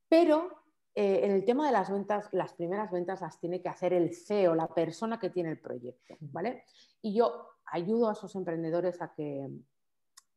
pero 0.08 0.60
en 0.92 1.30
el 1.30 1.44
tema 1.44 1.64
de 1.64 1.72
las 1.72 1.88
ventas, 1.88 2.28
las 2.32 2.52
primeras 2.52 2.90
ventas 2.90 3.20
las 3.20 3.38
tiene 3.38 3.62
que 3.62 3.68
hacer 3.68 3.94
el 3.94 4.12
CEO, 4.12 4.56
la 4.56 4.66
persona 4.66 5.20
que 5.20 5.30
tiene 5.30 5.50
el 5.50 5.60
proyecto, 5.60 6.16
¿vale? 6.20 6.64
Y 7.00 7.14
yo 7.14 7.48
ayudo 7.64 8.10
a 8.10 8.12
esos 8.12 8.34
emprendedores 8.34 9.00
a 9.00 9.14
que, 9.14 9.48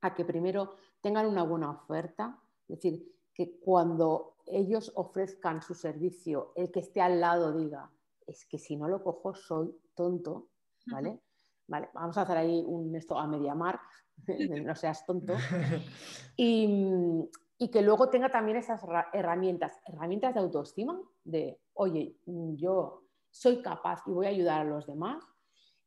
a 0.01 0.13
que 0.13 0.23
primero 0.23 0.75
tengan 1.03 1.27
una 1.27 1.43
buena 1.43 1.69
oferta, 1.69 2.39
es 2.69 2.77
decir, 2.77 3.13
que 3.33 3.59
cuando 3.59 4.37
ellos 4.45 4.91
ofrezcan 4.95 5.61
su 5.61 5.75
servicio, 5.75 6.53
el 6.55 6.71
que 6.71 6.79
esté 6.79 7.01
al 7.01 7.19
lado 7.19 7.51
diga, 7.51 7.91
es 8.25 8.45
que 8.45 8.57
si 8.57 8.77
no 8.77 8.87
lo 8.87 9.03
cojo 9.03 9.35
soy 9.35 9.75
tonto, 9.95 10.47
¿vale? 10.87 11.19
Vale, 11.67 11.89
vamos 11.93 12.17
a 12.17 12.21
hacer 12.21 12.37
ahí 12.37 12.63
un 12.65 12.95
esto 12.95 13.19
a 13.19 13.27
media 13.27 13.53
mar, 13.53 13.81
no 14.63 14.75
seas 14.75 15.05
tonto. 15.05 15.33
Y, 16.35 16.67
y, 17.59 17.69
que 17.69 17.83
luego 17.83 18.09
tenga 18.09 18.31
también 18.31 18.57
esas 18.57 18.81
herramientas, 19.13 19.79
herramientas 19.85 20.33
de 20.33 20.39
autoestima, 20.39 20.99
de, 21.23 21.59
oye, 21.73 22.17
yo 22.25 23.03
soy 23.29 23.61
capaz 23.61 24.01
y 24.07 24.11
voy 24.11 24.25
a 24.25 24.29
ayudar 24.29 24.61
a 24.61 24.63
los 24.63 24.87
demás, 24.87 25.23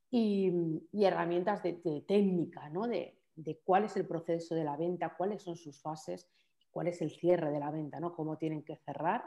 y, 0.09 0.53
y 0.93 1.05
herramientas 1.05 1.65
de, 1.65 1.81
de 1.85 2.03
técnica, 2.03 2.69
¿no? 2.69 2.87
De, 2.87 3.19
de 3.37 3.61
cuál 3.65 3.85
es 3.85 3.97
el 3.97 4.07
proceso 4.07 4.55
de 4.55 4.65
la 4.65 4.77
venta, 4.77 5.15
cuáles 5.17 5.43
son 5.43 5.57
sus 5.57 5.81
fases, 5.81 6.29
cuál 6.71 6.89
es 6.89 7.01
el 7.03 7.11
cierre 7.11 7.51
de 7.51 7.61
la 7.61 7.71
venta, 7.71 8.01
¿no? 8.01 8.15
Cómo 8.15 8.37
tienen 8.37 8.65
que 8.65 8.77
cerrar, 8.77 9.25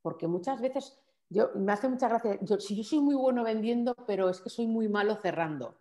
porque 0.00 0.26
muchas 0.26 0.60
veces 0.60 0.98
yo 1.28 1.50
me 1.54 1.72
hace 1.72 1.88
mucha 1.88 2.08
gracia, 2.08 2.38
yo, 2.42 2.60
si 2.60 2.76
yo 2.76 2.84
soy 2.84 3.00
muy 3.00 3.14
bueno 3.14 3.44
vendiendo, 3.44 3.94
pero 4.06 4.28
es 4.28 4.40
que 4.40 4.50
soy 4.50 4.66
muy 4.66 4.88
malo 4.88 5.16
cerrando. 5.16 5.78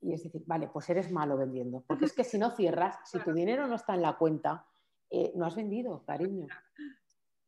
Y 0.00 0.12
es 0.12 0.22
decir, 0.22 0.42
vale, 0.46 0.68
pues 0.68 0.88
eres 0.90 1.10
malo 1.10 1.36
vendiendo, 1.36 1.82
porque 1.86 2.04
es 2.04 2.12
que 2.12 2.24
si 2.24 2.38
no 2.38 2.50
cierras, 2.50 2.98
si 3.04 3.18
tu 3.20 3.32
dinero 3.32 3.66
no 3.66 3.76
está 3.76 3.94
en 3.94 4.02
la 4.02 4.16
cuenta, 4.16 4.66
eh, 5.08 5.32
no 5.34 5.46
has 5.46 5.56
vendido, 5.56 6.04
cariño. 6.04 6.46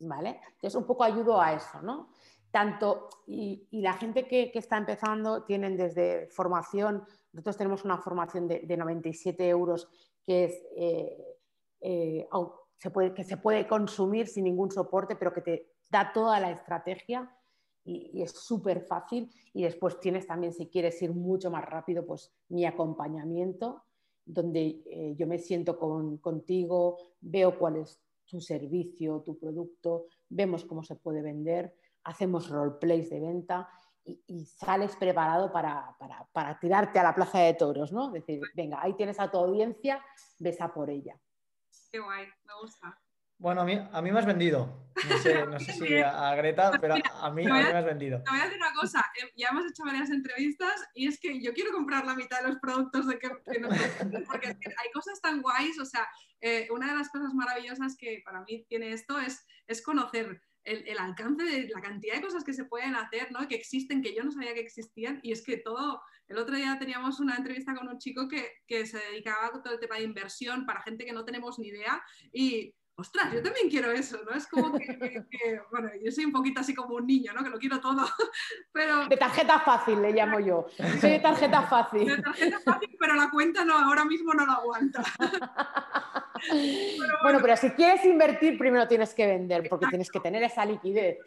¿Vale? 0.01 0.41
Entonces, 0.55 0.75
un 0.75 0.87
poco 0.87 1.05
ayudo 1.05 1.41
a 1.41 1.53
eso, 1.53 1.81
¿no? 1.83 2.09
Tanto, 2.53 3.09
y, 3.27 3.67
la 3.73 3.95
gente 3.95 4.29
que, 4.29 4.53
está 4.55 4.77
empezando 4.77 5.43
tienen 5.43 5.77
desde 5.77 6.29
formación 6.29 7.05
nosotros 7.33 7.57
tenemos 7.57 7.85
una 7.85 7.99
formación 7.99 8.47
de, 8.47 8.77
97 8.77 9.49
euros 9.49 9.89
que, 10.23 10.69
eh, 10.77 11.39
eh, 11.81 12.29
se 12.77 12.91
puede, 12.91 13.15
que 13.15 13.25
se 13.25 13.39
puede 13.39 13.67
consumir 13.67 14.27
sin 14.27 14.45
ningún 14.45 14.71
soporte, 14.71 15.17
pero 15.17 15.33
que 15.33 15.41
te 15.41 15.73
da 15.91 16.13
toda 16.13 16.39
la 16.41 16.51
estrategia 16.51 17.35
y, 17.85 18.23
es 18.23 18.33
súper 18.33 18.83
fácil. 18.83 19.31
Y 19.55 19.63
después 19.63 19.99
tienes 19.99 20.27
también, 20.27 20.53
si 20.53 20.67
quieres 20.69 21.01
ir 21.03 21.13
mucho 21.13 21.51
más 21.51 21.65
rápido, 21.65 22.05
pues 22.05 22.33
mi 22.49 22.67
acompañamiento, 22.67 23.83
donde 24.25 24.83
eh, 24.87 25.15
yo 25.17 25.27
me 25.27 25.39
siento 25.39 25.79
contigo, 26.21 26.99
veo 27.21 27.59
cuál 27.59 27.77
es 27.77 28.01
tu 28.27 28.41
servicio, 28.41 29.21
tu 29.21 29.39
producto, 29.39 30.07
vemos 30.29 30.65
cómo 30.65 30.85
se 30.85 30.97
puede 30.97 31.23
vender, 31.23 31.75
hacemos 32.05 32.49
roleplays 32.49 33.11
de 33.11 33.21
venta 33.21 33.69
y, 34.05 34.45
sales 34.47 34.97
preparado 34.97 35.53
para, 35.53 35.97
tirarte 36.61 36.99
a 36.99 37.05
la 37.05 37.15
plaza 37.15 37.39
de 37.39 37.55
toros, 37.55 37.93
¿no? 37.93 38.11
Decir, 38.11 38.41
venga, 38.55 38.81
ahí 38.83 38.95
tienes 38.95 39.21
a 39.21 39.31
tu 39.31 39.39
audiencia, 39.39 40.05
besa 40.39 40.73
por 40.73 40.91
ella. 40.91 41.17
Qué 41.91 42.01
guay, 42.01 42.27
me 42.45 42.55
gusta. 42.61 42.99
Bueno, 43.39 43.63
a 43.63 43.65
mí, 43.65 43.77
a 43.93 44.03
mí 44.03 44.13
me 44.13 44.21
has 44.21 44.27
vendido. 44.27 44.93
No 45.09 45.19
sé, 45.19 45.47
no 45.47 45.59
sé 45.59 45.73
si 45.73 45.97
a, 45.97 46.35
Greta, 46.37 46.79
pero 46.81 46.95
a 46.95 47.31
mí, 47.31 47.45
me 47.45 47.61
has 47.61 47.85
vendido. 47.85 48.23
Te 48.23 48.31
voy 48.31 48.39
a 48.39 48.45
decir 48.45 48.57
una 48.57 48.73
cosa, 48.73 49.05
eh, 49.21 49.33
ya 49.37 49.49
hemos 49.49 49.65
hecho 49.69 49.83
varias 49.85 50.11
entrevistas 50.11 50.89
y 50.95 51.09
es 51.09 51.19
que 51.19 51.43
yo 51.43 51.53
quiero 51.53 51.73
comprar 51.73 52.07
la 52.07 52.15
mitad 52.15 52.41
de 52.41 52.51
los 52.51 52.59
productos 52.61 53.09
de 53.09 53.19
que, 53.19 53.29
nos 53.59 53.77
porque 54.27 54.47
hay 54.47 54.91
cosas 54.95 55.21
tan 55.21 55.43
guays, 55.43 55.79
o 55.81 55.85
sea, 55.85 56.07
eh, 56.41 56.69
una 56.71 56.93
de 56.93 56.99
las 56.99 57.09
cosas 57.09 57.35
maravillosas 57.35 57.97
que 57.97 58.23
para 58.25 58.43
mí 58.43 58.65
tiene 58.69 58.93
esto 58.93 59.19
es, 59.19 59.45
es 59.67 59.83
conocer 59.83 60.41
el, 60.65 60.99
alcance 60.99 61.45
de 61.45 61.69
la 61.69 61.81
cantidad 61.81 62.15
de 62.15 62.23
cosas 62.23 62.45
que 62.45 62.53
se 62.53 62.65
pueden 62.65 62.95
hacer, 62.95 63.33
¿no? 63.33 63.47
que 63.49 63.55
existen, 63.55 64.03
que 64.03 64.15
yo 64.15 64.23
no 64.23 64.31
sabía 64.31 64.55
que 64.55 64.61
existían, 64.61 65.21
y 65.23 65.33
es 65.33 65.43
que 65.43 65.57
todo, 65.57 66.03
el 66.29 66.39
otro 66.39 66.57
día 66.57 66.79
teníamos 66.79 67.21
una 67.21 67.37
entrevista 67.37 67.75
con 67.75 67.89
un 67.89 67.99
chico 67.99 68.29
que, 68.29 68.49
que 68.67 68.87
se 68.87 68.99
dedicaba 68.99 69.47
a 69.47 69.63
todo 69.63 69.75
el 69.75 69.81
tema 69.81 69.97
de 69.97 70.05
inversión 70.05 70.67
para 70.67 70.83
gente 70.83 71.05
que 71.05 71.13
no 71.13 71.25
tenemos 71.25 71.59
ni 71.59 71.69
idea, 71.69 72.03
y 72.33 72.75
ostras, 72.95 73.33
yo 73.33 73.43
también 73.43 73.69
quiero 73.69 73.91
eso, 73.91 74.19
¿no? 74.25 74.33
Es 74.33 74.47
como 74.47 74.79
que, 74.79 75.61
bueno, 75.71 75.91
yo 76.03 76.13
soy 76.13 76.25
un 76.25 76.33
poquito 76.33 76.61
así 76.61 76.75
como 76.75 76.97
un 76.97 77.07
niño, 77.07 77.33
¿no? 77.33 77.43
Que 77.43 77.51
lo 77.51 77.59
quiero 77.59 77.81
todo, 77.81 78.07
pero... 78.73 79.07
De 79.09 79.17
tarjeta 79.17 79.61
fácil 79.61 80.01
le 80.01 80.13
llamo 80.13 80.39
yo, 80.41 80.67
soy 81.01 81.11
de 81.11 81.21
tarjeta 81.21 81.63
fácil. 81.63 82.07
De 82.07 82.23
tarjeta 82.23 82.61
fácil, 82.61 82.97
pero 82.99 83.15
la 83.15 83.31
cuenta 83.31 83.65
no, 83.65 83.77
ahora 83.77 84.05
mismo 84.05 84.33
no 84.35 84.47
la 84.47 84.55
aguanta. 84.55 85.03
bueno, 87.23 87.39
pero 87.41 87.57
si 87.57 87.71
quieres 87.71 88.05
invertir, 88.05 88.59
primero 88.59 88.87
tienes 88.89 89.15
que 89.15 89.27
vender, 89.27 89.69
porque 89.69 89.87
tienes 89.89 90.11
que 90.11 90.21
tener 90.21 90.43
esa 90.43 90.65
liquidez. 90.65 91.19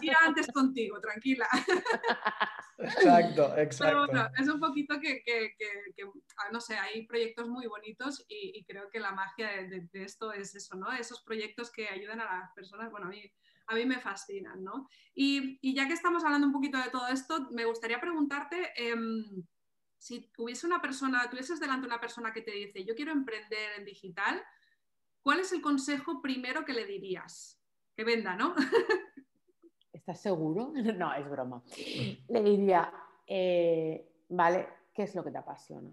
Sí, 0.00 0.10
antes 0.24 0.48
contigo, 0.52 1.00
tranquila. 1.00 1.46
Exacto, 2.78 3.56
exacto. 3.56 4.30
es 4.38 4.48
un 4.48 4.60
poquito 4.60 4.98
que, 5.00 5.22
ah, 6.38 6.48
no 6.52 6.60
sé, 6.60 6.76
hay 6.76 7.06
proyectos 7.06 7.48
muy 7.48 7.66
bonitos 7.66 8.24
y, 8.28 8.64
creo 8.64 8.90
que 8.90 9.00
la 9.00 9.12
magia 9.12 9.48
de, 9.48 9.88
esto 9.92 10.32
es 10.32 10.54
eso, 10.54 10.76
¿no? 10.76 10.92
Esos 10.92 11.22
proyectos 11.22 11.70
que 11.70 11.88
ayudan 11.88 12.20
a 12.20 12.40
las 12.40 12.52
personas, 12.52 12.90
bueno, 12.90 13.06
a 13.06 13.10
mí, 13.10 13.22
a 13.66 13.74
mí 13.74 13.86
me 13.86 14.00
fascinan, 14.00 14.62
¿no? 14.62 14.88
Y, 15.14 15.74
ya 15.74 15.86
que 15.86 15.94
estamos 15.94 16.24
hablando 16.24 16.46
un 16.46 16.52
poquito 16.52 16.78
de 16.78 16.90
todo 16.90 17.08
esto, 17.08 17.48
me 17.52 17.64
gustaría 17.64 18.00
preguntarte... 18.00 18.72
Em, 18.76 19.44
si 20.04 20.30
hubiese 20.36 20.66
una 20.66 20.82
persona, 20.82 21.30
tuvieses 21.30 21.58
delante 21.58 21.86
una 21.86 21.98
persona 21.98 22.30
que 22.30 22.42
te 22.42 22.50
dice, 22.50 22.84
yo 22.84 22.94
quiero 22.94 23.10
emprender 23.10 23.70
en 23.78 23.86
digital, 23.86 24.38
¿cuál 25.22 25.40
es 25.40 25.50
el 25.52 25.62
consejo 25.62 26.20
primero 26.20 26.62
que 26.66 26.74
le 26.74 26.84
dirías? 26.84 27.58
Que 27.96 28.04
venda, 28.04 28.36
¿no? 28.36 28.54
¿Estás 29.94 30.20
seguro? 30.20 30.74
No, 30.98 31.14
es 31.14 31.26
broma. 31.30 31.62
Le 32.28 32.42
diría, 32.42 32.92
eh, 33.26 34.06
vale, 34.28 34.68
¿qué 34.92 35.04
es 35.04 35.14
lo 35.14 35.24
que 35.24 35.30
te 35.30 35.38
apasiona? 35.38 35.90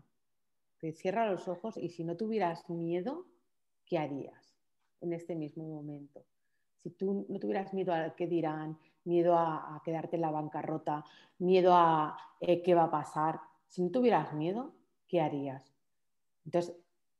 Te 0.77 0.91
cierra 0.91 1.31
los 1.31 1.47
ojos 1.47 1.77
y 1.77 1.87
si 1.87 2.03
no 2.03 2.17
tuvieras 2.17 2.69
miedo, 2.69 3.27
¿qué 3.85 3.97
harías 3.97 4.57
en 4.99 5.13
este 5.13 5.35
mismo 5.35 5.63
momento? 5.63 6.25
Si 6.83 6.89
tú 6.89 7.25
no 7.29 7.39
tuvieras 7.39 7.73
miedo 7.73 7.93
a 7.93 8.13
qué 8.13 8.27
dirán, 8.27 8.77
miedo 9.05 9.37
a, 9.37 9.81
quedarte 9.85 10.17
en 10.17 10.23
la 10.23 10.31
bancarrota, 10.31 11.05
miedo 11.37 11.73
a 11.73 12.17
eh, 12.41 12.61
qué 12.61 12.75
va 12.75 12.83
a 12.83 12.91
pasar, 12.91 13.39
si 13.71 13.81
no 13.81 13.89
tuvieras 13.89 14.33
miedo, 14.33 14.73
¿qué 15.07 15.21
harías? 15.21 15.73
Entonces, 16.43 16.75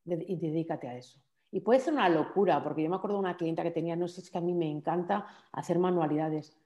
y 0.06 0.36
dedícate 0.36 0.90
a 0.90 0.98
eso. 0.98 1.18
Y 1.50 1.62
puede 1.62 1.80
ser 1.80 1.94
una 1.94 2.10
locura, 2.10 2.62
porque 2.62 2.84
yo 2.84 2.90
me 2.90 2.98
acuerdo 2.98 3.16
de 3.16 3.22
una 3.22 3.38
clienta 3.38 3.64
que 3.64 3.72
tenía, 3.72 3.96
no 3.96 4.10
sé, 4.10 4.20
es 4.20 4.30
que 4.30 4.38
a 4.38 4.42
mí 4.42 4.54
me 4.54 4.70
encanta 4.70 5.26
hacer 5.54 5.80
manualidades. 5.80 6.58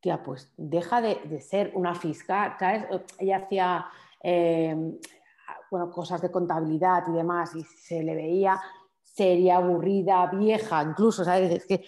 Tía, 0.00 0.22
pues 0.22 0.52
deja 0.58 1.00
de, 1.00 1.40
ser 1.40 1.72
una 1.74 1.94
fiscal, 1.94 2.56
Ella 3.18 3.38
hacía 3.38 3.86
eh, 4.22 4.98
bueno, 5.70 5.90
cosas 5.90 6.20
de 6.20 6.30
contabilidad 6.30 7.04
y 7.08 7.12
demás, 7.12 7.54
y 7.56 7.62
se 7.64 8.02
le 8.02 8.14
veía 8.14 8.60
seria, 9.02 9.56
aburrida, 9.56 10.26
vieja, 10.26 10.82
incluso, 10.82 11.24
¿sabes? 11.24 11.50
Es 11.50 11.66
que 11.66 11.82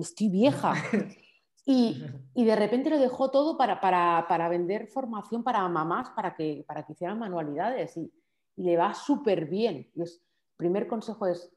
estoy 0.00 0.30
vieja. 0.30 0.74
Y, 2.38 2.44
de 2.44 2.54
repente 2.54 2.90
lo 2.90 2.98
dejó 2.98 3.30
todo 3.30 3.56
para, 3.56 4.48
vender 4.48 4.86
formación 4.86 5.42
para 5.42 5.66
mamás, 5.68 6.10
para 6.10 6.34
que, 6.34 6.64
para 6.66 6.84
que 6.84 6.92
hicieran 6.92 7.18
manualidades 7.18 7.96
y, 7.96 8.12
le 8.56 8.76
va 8.76 8.94
súper 8.94 9.46
bien. 9.46 9.90
el 9.96 10.08
primer 10.56 10.86
consejo 10.86 11.26
es, 11.26 11.52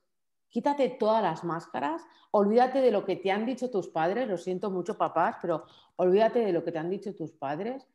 quítate 0.49 0.89
todas 0.89 1.23
las 1.23 1.45
máscaras, 1.45 2.01
olvídate 2.31 2.81
de 2.81 2.91
lo 2.91 3.05
que 3.05 3.15
te 3.15 3.31
han 3.31 3.45
dicho 3.45 3.69
tus 3.69 3.87
padres, 3.87 4.27
lo 4.27 4.37
siento 4.37 4.69
mucho 4.69 4.97
papás, 4.97 5.37
pero 5.41 5.63
olvídate 5.95 6.39
de 6.39 6.51
lo 6.51 6.63
que 6.63 6.73
te 6.73 6.79
han 6.79 6.89
dicho 6.89 7.15
tus 7.15 7.31
padres 7.31 7.87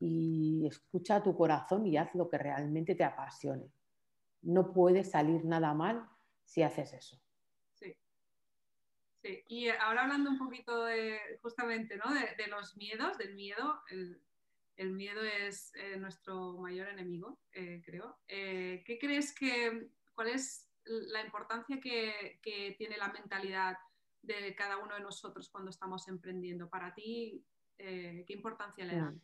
y 0.00 0.66
escucha 0.66 1.16
a 1.16 1.22
tu 1.22 1.36
corazón 1.36 1.86
y 1.86 1.96
haz 1.96 2.12
lo 2.14 2.28
que 2.28 2.38
realmente 2.38 2.96
te 2.96 3.04
apasione. 3.04 3.70
No 4.42 4.72
puede 4.72 5.04
salir 5.04 5.44
nada 5.44 5.74
mal 5.74 6.08
si 6.42 6.62
haces 6.62 6.92
eso. 6.92 7.20
Sí, 9.22 9.44
y 9.48 9.68
ahora 9.68 10.02
hablando 10.02 10.30
un 10.30 10.38
poquito 10.38 10.86
justamente 11.42 11.96
¿no? 11.96 12.12
de, 12.12 12.46
los 12.46 12.76
miedos, 12.76 13.18
del 13.18 13.34
miedo, 13.34 13.82
el, 14.76 14.90
miedo 14.92 15.20
es 15.22 15.72
eh, 15.74 15.98
nuestro 15.98 16.54
mayor 16.54 16.88
enemigo, 16.88 17.38
eh, 17.52 17.82
creo. 17.84 18.18
Eh, 18.28 18.82
¿Qué 18.86 18.98
crees 18.98 19.34
que, 19.34 19.90
cuál 20.14 20.28
es 20.28 20.70
la 20.84 21.22
importancia 21.22 21.78
que, 21.80 22.40
que, 22.42 22.74
tiene 22.78 22.96
la 22.96 23.12
mentalidad 23.12 23.76
de 24.22 24.54
cada 24.54 24.78
uno 24.78 24.94
de 24.94 25.02
nosotros 25.02 25.50
cuando 25.50 25.70
estamos 25.70 26.08
emprendiendo? 26.08 26.70
Para 26.70 26.94
ti, 26.94 27.44
¿qué 27.76 28.24
importancia 28.28 28.86
le 28.86 28.96
da? 28.96 29.14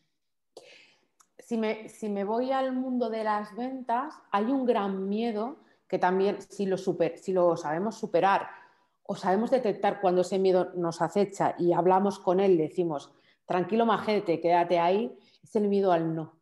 Si 1.38 1.56
me, 1.56 1.88
si 1.88 2.10
me 2.10 2.24
voy 2.24 2.52
al 2.52 2.72
mundo 2.72 3.08
de 3.08 3.24
las 3.24 3.56
ventas, 3.56 4.14
hay 4.30 4.44
un 4.44 4.66
gran 4.66 5.08
miedo 5.08 5.64
que 5.88 5.98
también 5.98 6.42
si 6.42 6.66
lo, 6.66 6.76
super, 6.76 7.16
si 7.16 7.32
lo 7.32 7.56
sabemos 7.56 7.98
superar 7.98 8.65
o 9.08 9.14
sabemos 9.14 9.50
detectar 9.50 10.00
cuando 10.00 10.22
ese 10.22 10.38
miedo 10.38 10.72
nos 10.74 11.00
acecha 11.00 11.54
y 11.58 11.72
hablamos 11.72 12.18
con 12.18 12.40
él, 12.40 12.58
decimos, 12.58 13.12
tranquilo 13.44 13.86
majete, 13.86 14.40
quédate 14.40 14.78
ahí, 14.78 15.16
es 15.42 15.56
el 15.56 15.68
miedo 15.68 15.92
al 15.92 16.14
no, 16.14 16.40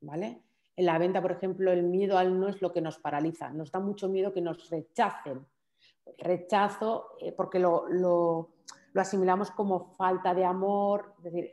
¿vale? 0.00 0.42
En 0.74 0.86
la 0.86 0.98
venta, 0.98 1.20
por 1.20 1.32
ejemplo, 1.32 1.70
el 1.70 1.82
miedo 1.82 2.18
al 2.18 2.38
no 2.38 2.48
es 2.48 2.60
lo 2.62 2.72
que 2.72 2.80
nos 2.80 2.98
paraliza, 2.98 3.50
nos 3.50 3.70
da 3.70 3.78
mucho 3.78 4.08
miedo 4.08 4.32
que 4.32 4.40
nos 4.40 4.68
rechacen. 4.70 5.46
Rechazo, 6.18 7.16
eh, 7.20 7.32
porque 7.32 7.58
lo, 7.58 7.86
lo, 7.88 8.54
lo 8.92 9.00
asimilamos 9.00 9.50
como 9.50 9.92
falta 9.94 10.34
de 10.34 10.44
amor, 10.44 11.14
es 11.18 11.24
decir, 11.24 11.52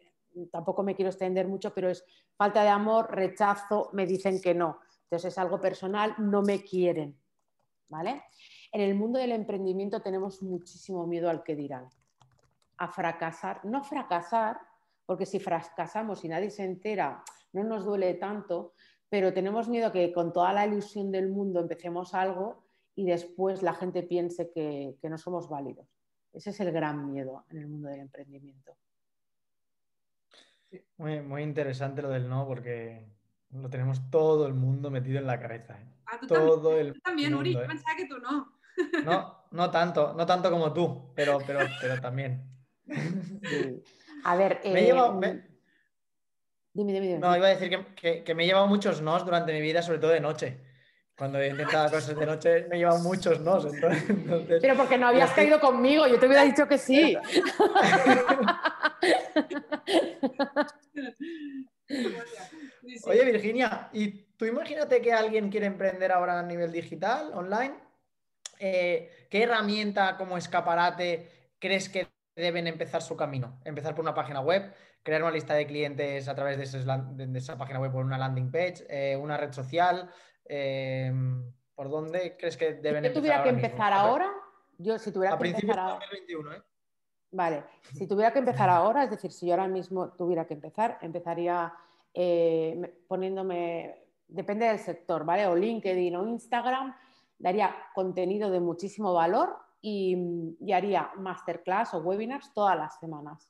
tampoco 0.51 0.83
me 0.83 0.95
quiero 0.95 1.09
extender 1.09 1.47
mucho, 1.47 1.73
pero 1.73 1.89
es 1.89 2.03
falta 2.35 2.63
de 2.63 2.69
amor, 2.69 3.11
rechazo, 3.11 3.89
me 3.93 4.05
dicen 4.05 4.41
que 4.41 4.55
no. 4.55 4.79
Entonces 5.03 5.33
es 5.33 5.37
algo 5.37 5.59
personal, 5.59 6.15
no 6.17 6.41
me 6.41 6.63
quieren. 6.63 7.19
¿Vale? 7.87 8.23
En 8.71 8.81
el 8.81 8.95
mundo 8.95 9.19
del 9.19 9.31
emprendimiento 9.31 10.01
tenemos 10.01 10.41
muchísimo 10.41 11.07
miedo 11.07 11.29
al 11.29 11.43
que 11.43 11.55
dirán. 11.55 11.89
A 12.77 12.88
fracasar, 12.88 13.65
no 13.65 13.83
fracasar, 13.83 14.59
porque 15.05 15.25
si 15.25 15.39
fracasamos 15.39 16.23
y 16.23 16.29
nadie 16.29 16.49
se 16.49 16.63
entera, 16.63 17.23
no 17.53 17.63
nos 17.63 17.83
duele 17.83 18.13
tanto, 18.13 18.73
pero 19.09 19.33
tenemos 19.33 19.67
miedo 19.67 19.88
a 19.88 19.91
que 19.91 20.13
con 20.13 20.31
toda 20.31 20.53
la 20.53 20.67
ilusión 20.67 21.11
del 21.11 21.29
mundo 21.29 21.59
empecemos 21.59 22.13
algo 22.13 22.63
y 22.95 23.05
después 23.05 23.63
la 23.63 23.73
gente 23.73 24.03
piense 24.03 24.51
que, 24.51 24.97
que 25.01 25.09
no 25.09 25.17
somos 25.17 25.49
válidos. 25.49 25.88
Ese 26.31 26.51
es 26.51 26.59
el 26.59 26.71
gran 26.71 27.11
miedo 27.11 27.45
en 27.49 27.57
el 27.57 27.67
mundo 27.67 27.89
del 27.89 28.01
emprendimiento. 28.01 28.77
Muy, 30.97 31.21
muy 31.21 31.41
interesante 31.41 32.01
lo 32.01 32.09
del 32.09 32.29
no, 32.29 32.45
porque 32.45 33.09
lo 33.51 33.69
tenemos 33.69 34.09
todo 34.11 34.45
el 34.45 34.53
mundo 34.53 34.91
metido 34.91 35.17
en 35.17 35.25
la 35.25 35.39
cabeza. 35.39 35.79
¿eh? 35.79 35.88
Ah, 36.05 36.17
¿tú 36.19 36.27
todo 36.27 36.61
también, 36.61 36.88
el 36.88 36.93
tú 36.93 36.99
también, 36.99 37.33
Uri, 37.33 37.53
yo 37.53 37.61
¿eh? 37.61 37.67
pensaba 37.67 37.95
que 37.95 38.05
tú 38.05 38.19
no. 38.19 38.58
No, 39.05 39.45
no 39.51 39.71
tanto, 39.71 40.13
no 40.13 40.25
tanto 40.25 40.49
como 40.51 40.71
tú, 40.73 41.11
pero, 41.15 41.39
pero, 41.45 41.59
pero 41.81 41.99
también. 41.99 42.43
Sí. 42.88 43.83
A 44.25 44.35
ver, 44.35 44.59
Me 44.65 44.71
he 44.71 44.83
eh, 44.83 44.85
llevado- 44.88 45.13
me- 45.13 45.47
dime, 46.73 46.91
dime, 46.93 47.07
dime. 47.07 47.19
No, 47.19 47.35
iba 47.38 47.47
a 47.47 47.49
decir 47.51 47.69
que, 47.69 47.85
que- 47.95 48.23
que 48.23 48.35
me 48.35 48.43
he 48.43 48.47
llevado 48.47 48.67
muchos 48.67 49.01
nos 49.01 49.23
durante 49.25 49.53
mi 49.53 49.61
vida, 49.61 49.81
sobre 49.81 49.99
todo 49.99 50.11
de 50.11 50.19
noche. 50.19 50.59
Cuando 51.17 51.39
he 51.39 51.47
intentado 51.49 51.89
cosas 51.91 52.17
de 52.17 52.25
noche, 52.25 52.65
me 52.69 52.75
he 52.75 52.79
llevado 52.79 52.99
muchos 52.99 53.39
nos. 53.41 53.65
Entonces, 53.65 54.09
entonces- 54.09 54.59
Pero 54.61 54.75
porque 54.75 54.97
no 54.97 55.07
habías 55.07 55.31
caído 55.35 55.59
conmigo, 55.59 56.05
yo 56.07 56.19
te 56.19 56.25
hubiera 56.27 56.43
dicho 56.43 56.67
que 56.67 56.77
sí. 56.77 57.15
Oye, 63.05 63.25
Virginia, 63.25 63.89
¿y 63.93 64.09
tú 64.38 64.45
imagínate 64.45 65.01
que 65.01 65.11
alguien 65.13 65.49
quiere 65.49 65.65
emprender 65.65 66.11
ahora 66.11 66.39
a 66.39 66.43
nivel 66.43 66.71
digital, 66.71 67.31
online? 67.33 67.73
Eh, 68.59 69.09
¿qué 69.29 69.43
herramienta 69.43 70.17
como 70.17 70.37
escaparate 70.37 71.53
crees 71.59 71.87
que 71.87 72.07
deben 72.35 72.67
empezar 72.67 73.01
su 73.01 73.15
camino? 73.15 73.59
Empezar 73.63 73.95
por 73.95 74.03
una 74.03 74.13
página 74.13 74.41
web, 74.41 74.73
crear 75.01 75.23
una 75.23 75.31
lista 75.31 75.53
de 75.53 75.65
clientes 75.65 76.27
a 76.27 76.35
través 76.35 76.57
de, 76.57 77.37
esa 77.37 77.57
página 77.57 77.79
web 77.79 77.91
por 77.91 78.03
una 78.03 78.17
landing 78.17 78.51
page, 78.51 78.85
eh, 78.89 79.15
una 79.15 79.37
red 79.37 79.53
social. 79.53 80.09
eh, 80.45 81.11
¿Por 81.73 81.89
dónde 81.89 82.35
crees 82.37 82.57
que 82.57 82.73
deben 82.73 83.05
Si 83.05 83.07
empezar? 83.07 83.13
yo 83.13 83.19
tuviera 83.21 83.43
que 83.43 83.49
empezar 83.49 83.93
ahora, 83.93 84.29
yo 84.77 84.99
si 84.99 85.13
tuviera 85.13 85.35
A 85.35 85.37
que 85.37 85.41
principios 85.43 85.77
empezar 85.77 85.85
de 85.85 85.91
ahora, 85.93 86.05
2021, 86.11 86.53
¿eh? 86.55 86.61
vale, 87.31 87.63
si 87.93 88.05
tuviera 88.07 88.33
que 88.33 88.39
empezar 88.39 88.69
ahora, 88.69 89.03
es 89.05 89.11
decir, 89.11 89.31
si 89.31 89.47
yo 89.47 89.53
ahora 89.53 89.69
mismo 89.69 90.09
tuviera 90.11 90.45
que 90.45 90.55
empezar, 90.55 90.97
empezaría 91.01 91.73
me- 92.13 92.89
poniéndome, 93.07 94.07
depende 94.27 94.65
del 94.65 94.79
sector, 94.79 95.23
¿vale? 95.23 95.47
O 95.47 95.55
LinkedIn 95.55 96.13
o 96.17 96.27
Instagram, 96.27 96.93
daría 97.39 97.75
contenido 97.96 98.51
de 98.51 98.60
muchísimo 98.60 99.13
valor 99.13 99.58
y, 99.81 100.55
y 100.60 100.72
haría 100.74 101.12
masterclass 101.15 101.93
o 101.96 102.00
webinars 102.00 102.53
todas 102.53 102.77
las 102.77 103.00
semanas. 103.00 103.50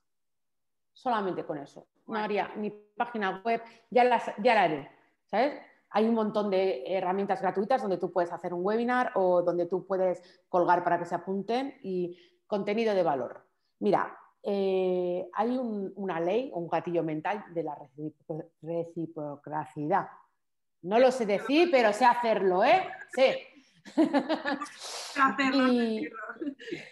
Solamente 0.93 1.45
con 1.45 1.57
eso. 1.57 1.87
No 2.07 2.17
haría 2.17 2.49
ni 2.55 2.69
página 2.71 3.41
web, 3.43 3.61
ya, 3.89 4.03
las, 4.03 4.31
ya 4.37 4.53
la 4.55 4.63
haré, 4.63 4.89
¿sabes? 5.25 5.59
Hay 5.91 6.07
un 6.07 6.13
montón 6.15 6.49
de 6.49 6.83
herramientas 6.85 7.41
gratuitas 7.41 7.81
donde 7.81 7.97
tú 7.97 8.11
puedes 8.11 8.31
hacer 8.31 8.53
un 8.53 8.63
webinar 8.65 9.11
o 9.15 9.41
donde 9.41 9.65
tú 9.65 9.85
puedes 9.87 10.21
colgar 10.49 10.83
para 10.83 10.99
que 10.99 11.05
se 11.05 11.15
apunten 11.15 11.75
y 11.83 12.17
contenido 12.45 12.93
de 12.93 13.03
valor. 13.03 13.45
Mira, 13.79 14.15
eh, 14.43 15.27
hay 15.33 15.57
un- 15.57 15.91
una 15.95 16.19
ley, 16.19 16.51
un 16.53 16.67
gatillo 16.67 17.03
mental 17.03 17.43
de 17.53 17.63
la 17.63 17.75
recipro- 17.75 18.49
reciprocidad. 18.61 20.07
No 20.83 20.97
lo 20.99 21.11
sé 21.11 21.25
decir, 21.25 21.69
pero 21.71 21.91
sé 21.91 22.05
hacerlo, 22.05 22.63
¿eh? 22.63 22.83
Sí. 23.13 23.23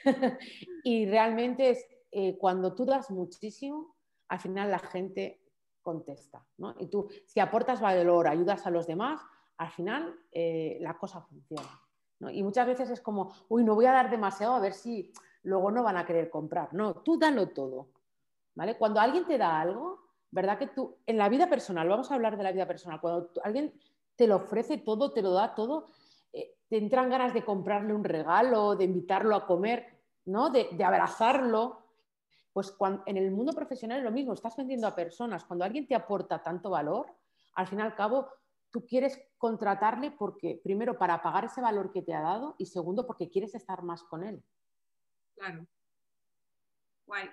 Y- 0.84 1.06
realmente 1.06 1.70
es 1.70 1.86
eh, 2.12 2.38
cuando 2.38 2.74
tú 2.74 2.86
das 2.86 3.12
muchísimo, 3.12 3.96
al 4.30 4.40
final 4.40 4.72
la 4.72 4.80
gente 4.80 5.42
contesta. 5.82 6.46
¿no? 6.58 6.76
Y 6.80 6.88
tú, 6.88 7.10
si 7.26 7.40
aportas 7.40 7.82
valor, 7.82 8.28
ayudas 8.28 8.66
a 8.66 8.72
los 8.72 8.88
demás, 8.88 9.22
al 9.58 9.70
final 9.72 10.20
eh, 10.32 10.78
la 10.82 10.98
cosa 10.98 11.22
funciona. 11.22 11.82
¿no? 12.20 12.30
Y 12.30 12.44
muchas 12.44 12.68
veces 12.68 12.90
es 12.90 13.02
como, 13.02 13.34
uy, 13.50 13.64
no 13.64 13.76
voy 13.76 13.86
a 13.86 13.92
dar 13.92 14.10
demasiado 14.10 14.54
a 14.56 14.60
ver 14.60 14.74
si 14.74 15.12
luego 15.44 15.72
no 15.72 15.84
van 15.84 15.98
a 15.98 16.06
querer 16.06 16.30
comprar. 16.30 16.74
No, 16.74 16.96
tú 16.96 17.18
dalo 17.18 17.50
todo. 17.50 17.90
¿vale? 18.56 18.78
Cuando 18.78 19.00
alguien 19.00 19.26
te 19.26 19.38
da 19.38 19.60
algo, 19.60 20.00
¿verdad 20.32 20.58
que 20.58 20.68
tú, 20.68 20.98
en 21.06 21.18
la 21.18 21.30
vida 21.30 21.48
personal, 21.48 21.88
vamos 21.88 22.12
a 22.12 22.16
hablar 22.16 22.38
de 22.38 22.44
la 22.44 22.52
vida 22.52 22.68
personal, 22.68 23.00
cuando 23.00 23.30
alguien 23.44 23.74
te 24.16 24.28
lo 24.28 24.38
ofrece 24.38 24.80
todo, 24.80 25.14
te 25.14 25.22
lo 25.22 25.32
da 25.32 25.54
todo, 25.54 25.86
te 26.70 26.78
entran 26.78 27.10
ganas 27.10 27.34
de 27.34 27.46
comprarle 27.46 27.94
un 27.94 28.04
regalo, 28.04 28.76
de 28.76 28.86
invitarlo 28.86 29.36
a 29.36 29.46
comer, 29.46 29.86
¿no? 30.26 30.50
de, 30.50 30.70
abrazarlo. 30.84 31.84
Pues 32.54 32.72
cuan- 32.72 33.04
en 33.06 33.18
el 33.18 33.32
mundo 33.32 33.54
profesional 33.54 34.00
es 34.00 34.04
lo 34.04 34.12
mismo, 34.12 34.34
estás 34.34 34.56
vendiendo 34.58 34.88
a 34.88 34.96
personas. 34.96 35.46
Cuando 35.46 35.64
alguien 35.64 35.88
te 35.88 35.96
aporta 35.96 36.42
tanto 36.42 36.70
valor, 36.70 37.08
al 37.56 37.68
fin 37.68 37.80
y 37.80 37.82
al 37.84 37.96
cabo, 37.96 38.28
tú 38.72 38.86
quieres 38.86 39.20
contratarle 39.38 40.12
porque, 40.12 40.60
primero, 40.64 40.98
para 40.98 41.22
pagar 41.22 41.46
ese 41.46 41.62
valor 41.62 41.92
que 41.92 42.02
te 42.02 42.14
ha 42.14 42.22
dado 42.22 42.56
y 42.58 42.66
segundo, 42.66 43.06
porque 43.06 43.30
quieres 43.30 43.54
estar 43.56 43.84
más 43.84 44.04
con 44.04 44.24
él. 44.24 44.44
Claro. 45.36 45.68
Guay. 47.06 47.30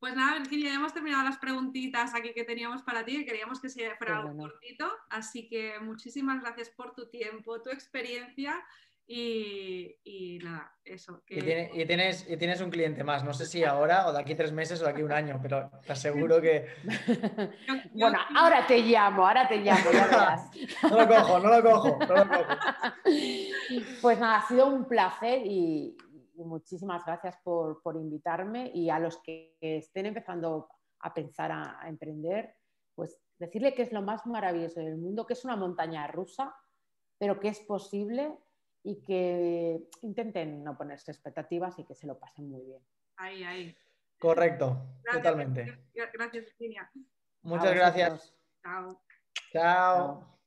Pues 0.00 0.16
nada, 0.16 0.38
Virginia, 0.38 0.70
ya 0.70 0.76
hemos 0.76 0.94
terminado 0.94 1.22
las 1.24 1.36
preguntitas 1.38 2.14
aquí 2.14 2.32
que 2.34 2.44
teníamos 2.44 2.82
para 2.82 3.04
ti, 3.04 3.18
que 3.18 3.26
queríamos 3.26 3.60
que 3.60 3.68
se 3.68 3.94
fuera 3.96 4.16
algo 4.16 4.32
bueno. 4.32 4.50
cortito. 4.50 4.90
Así 5.10 5.46
que 5.46 5.78
muchísimas 5.80 6.40
gracias 6.40 6.70
por 6.70 6.94
tu 6.94 7.10
tiempo, 7.10 7.60
tu 7.60 7.68
experiencia 7.68 8.64
y, 9.06 9.94
y 10.04 10.38
nada, 10.38 10.72
eso. 10.84 11.22
Que... 11.26 11.34
Y, 11.34 11.42
tiene- 11.42 11.70
y 11.74 11.84
tienes, 11.84 12.30
y 12.30 12.36
tienes 12.38 12.60
un 12.62 12.70
cliente 12.70 13.04
más. 13.04 13.24
No 13.24 13.34
sé 13.34 13.44
si 13.44 13.62
ahora 13.62 14.06
o 14.06 14.12
de 14.14 14.20
aquí 14.20 14.34
tres 14.34 14.52
meses 14.52 14.80
o 14.80 14.84
de 14.84 14.90
aquí 14.92 15.02
un 15.02 15.12
año, 15.12 15.38
pero 15.42 15.70
te 15.84 15.92
aseguro 15.92 16.40
que. 16.40 16.66
Bueno, 17.92 18.18
ahora 18.36 18.66
te 18.66 18.78
llamo, 18.80 19.26
ahora 19.26 19.46
te 19.48 19.58
llamo, 19.58 19.90
ya 19.92 20.06
verás. 20.06 20.50
No 20.82 20.96
lo 21.00 21.08
cojo, 21.08 21.38
no 21.40 21.48
lo 21.50 21.62
cojo, 21.62 21.98
no 22.06 22.14
lo 22.14 22.28
cojo. 22.28 22.44
Pues 24.00 24.18
nada, 24.18 24.38
ha 24.38 24.48
sido 24.48 24.66
un 24.66 24.86
placer 24.88 25.42
y 25.44 25.94
muchísimas 26.44 27.04
gracias 27.04 27.36
por, 27.42 27.82
por 27.82 27.96
invitarme 27.96 28.70
y 28.74 28.90
a 28.90 28.98
los 28.98 29.18
que 29.22 29.56
estén 29.60 30.06
empezando 30.06 30.68
a 31.00 31.14
pensar 31.14 31.52
a, 31.52 31.82
a 31.82 31.88
emprender, 31.88 32.54
pues 32.94 33.20
decirle 33.38 33.74
que 33.74 33.82
es 33.82 33.92
lo 33.92 34.02
más 34.02 34.26
maravilloso 34.26 34.80
del 34.80 34.96
mundo, 34.96 35.26
que 35.26 35.32
es 35.32 35.44
una 35.44 35.56
montaña 35.56 36.06
rusa, 36.06 36.54
pero 37.18 37.40
que 37.40 37.48
es 37.48 37.60
posible 37.60 38.38
y 38.82 39.02
que 39.02 39.88
intenten 40.02 40.64
no 40.64 40.76
ponerse 40.76 41.10
expectativas 41.10 41.78
y 41.78 41.84
que 41.84 41.94
se 41.94 42.06
lo 42.06 42.18
pasen 42.18 42.50
muy 42.50 42.62
bien. 42.62 42.82
Ahí, 43.16 43.44
ahí. 43.44 43.76
Correcto, 44.18 44.76
Gracias, 45.02 45.22
totalmente. 45.22 45.78
Gracias, 45.94 46.44
Virginia. 46.44 46.90
Muchas 47.42 47.74
gracias. 47.74 48.34
Chao. 48.62 49.02
Chao. 49.52 50.39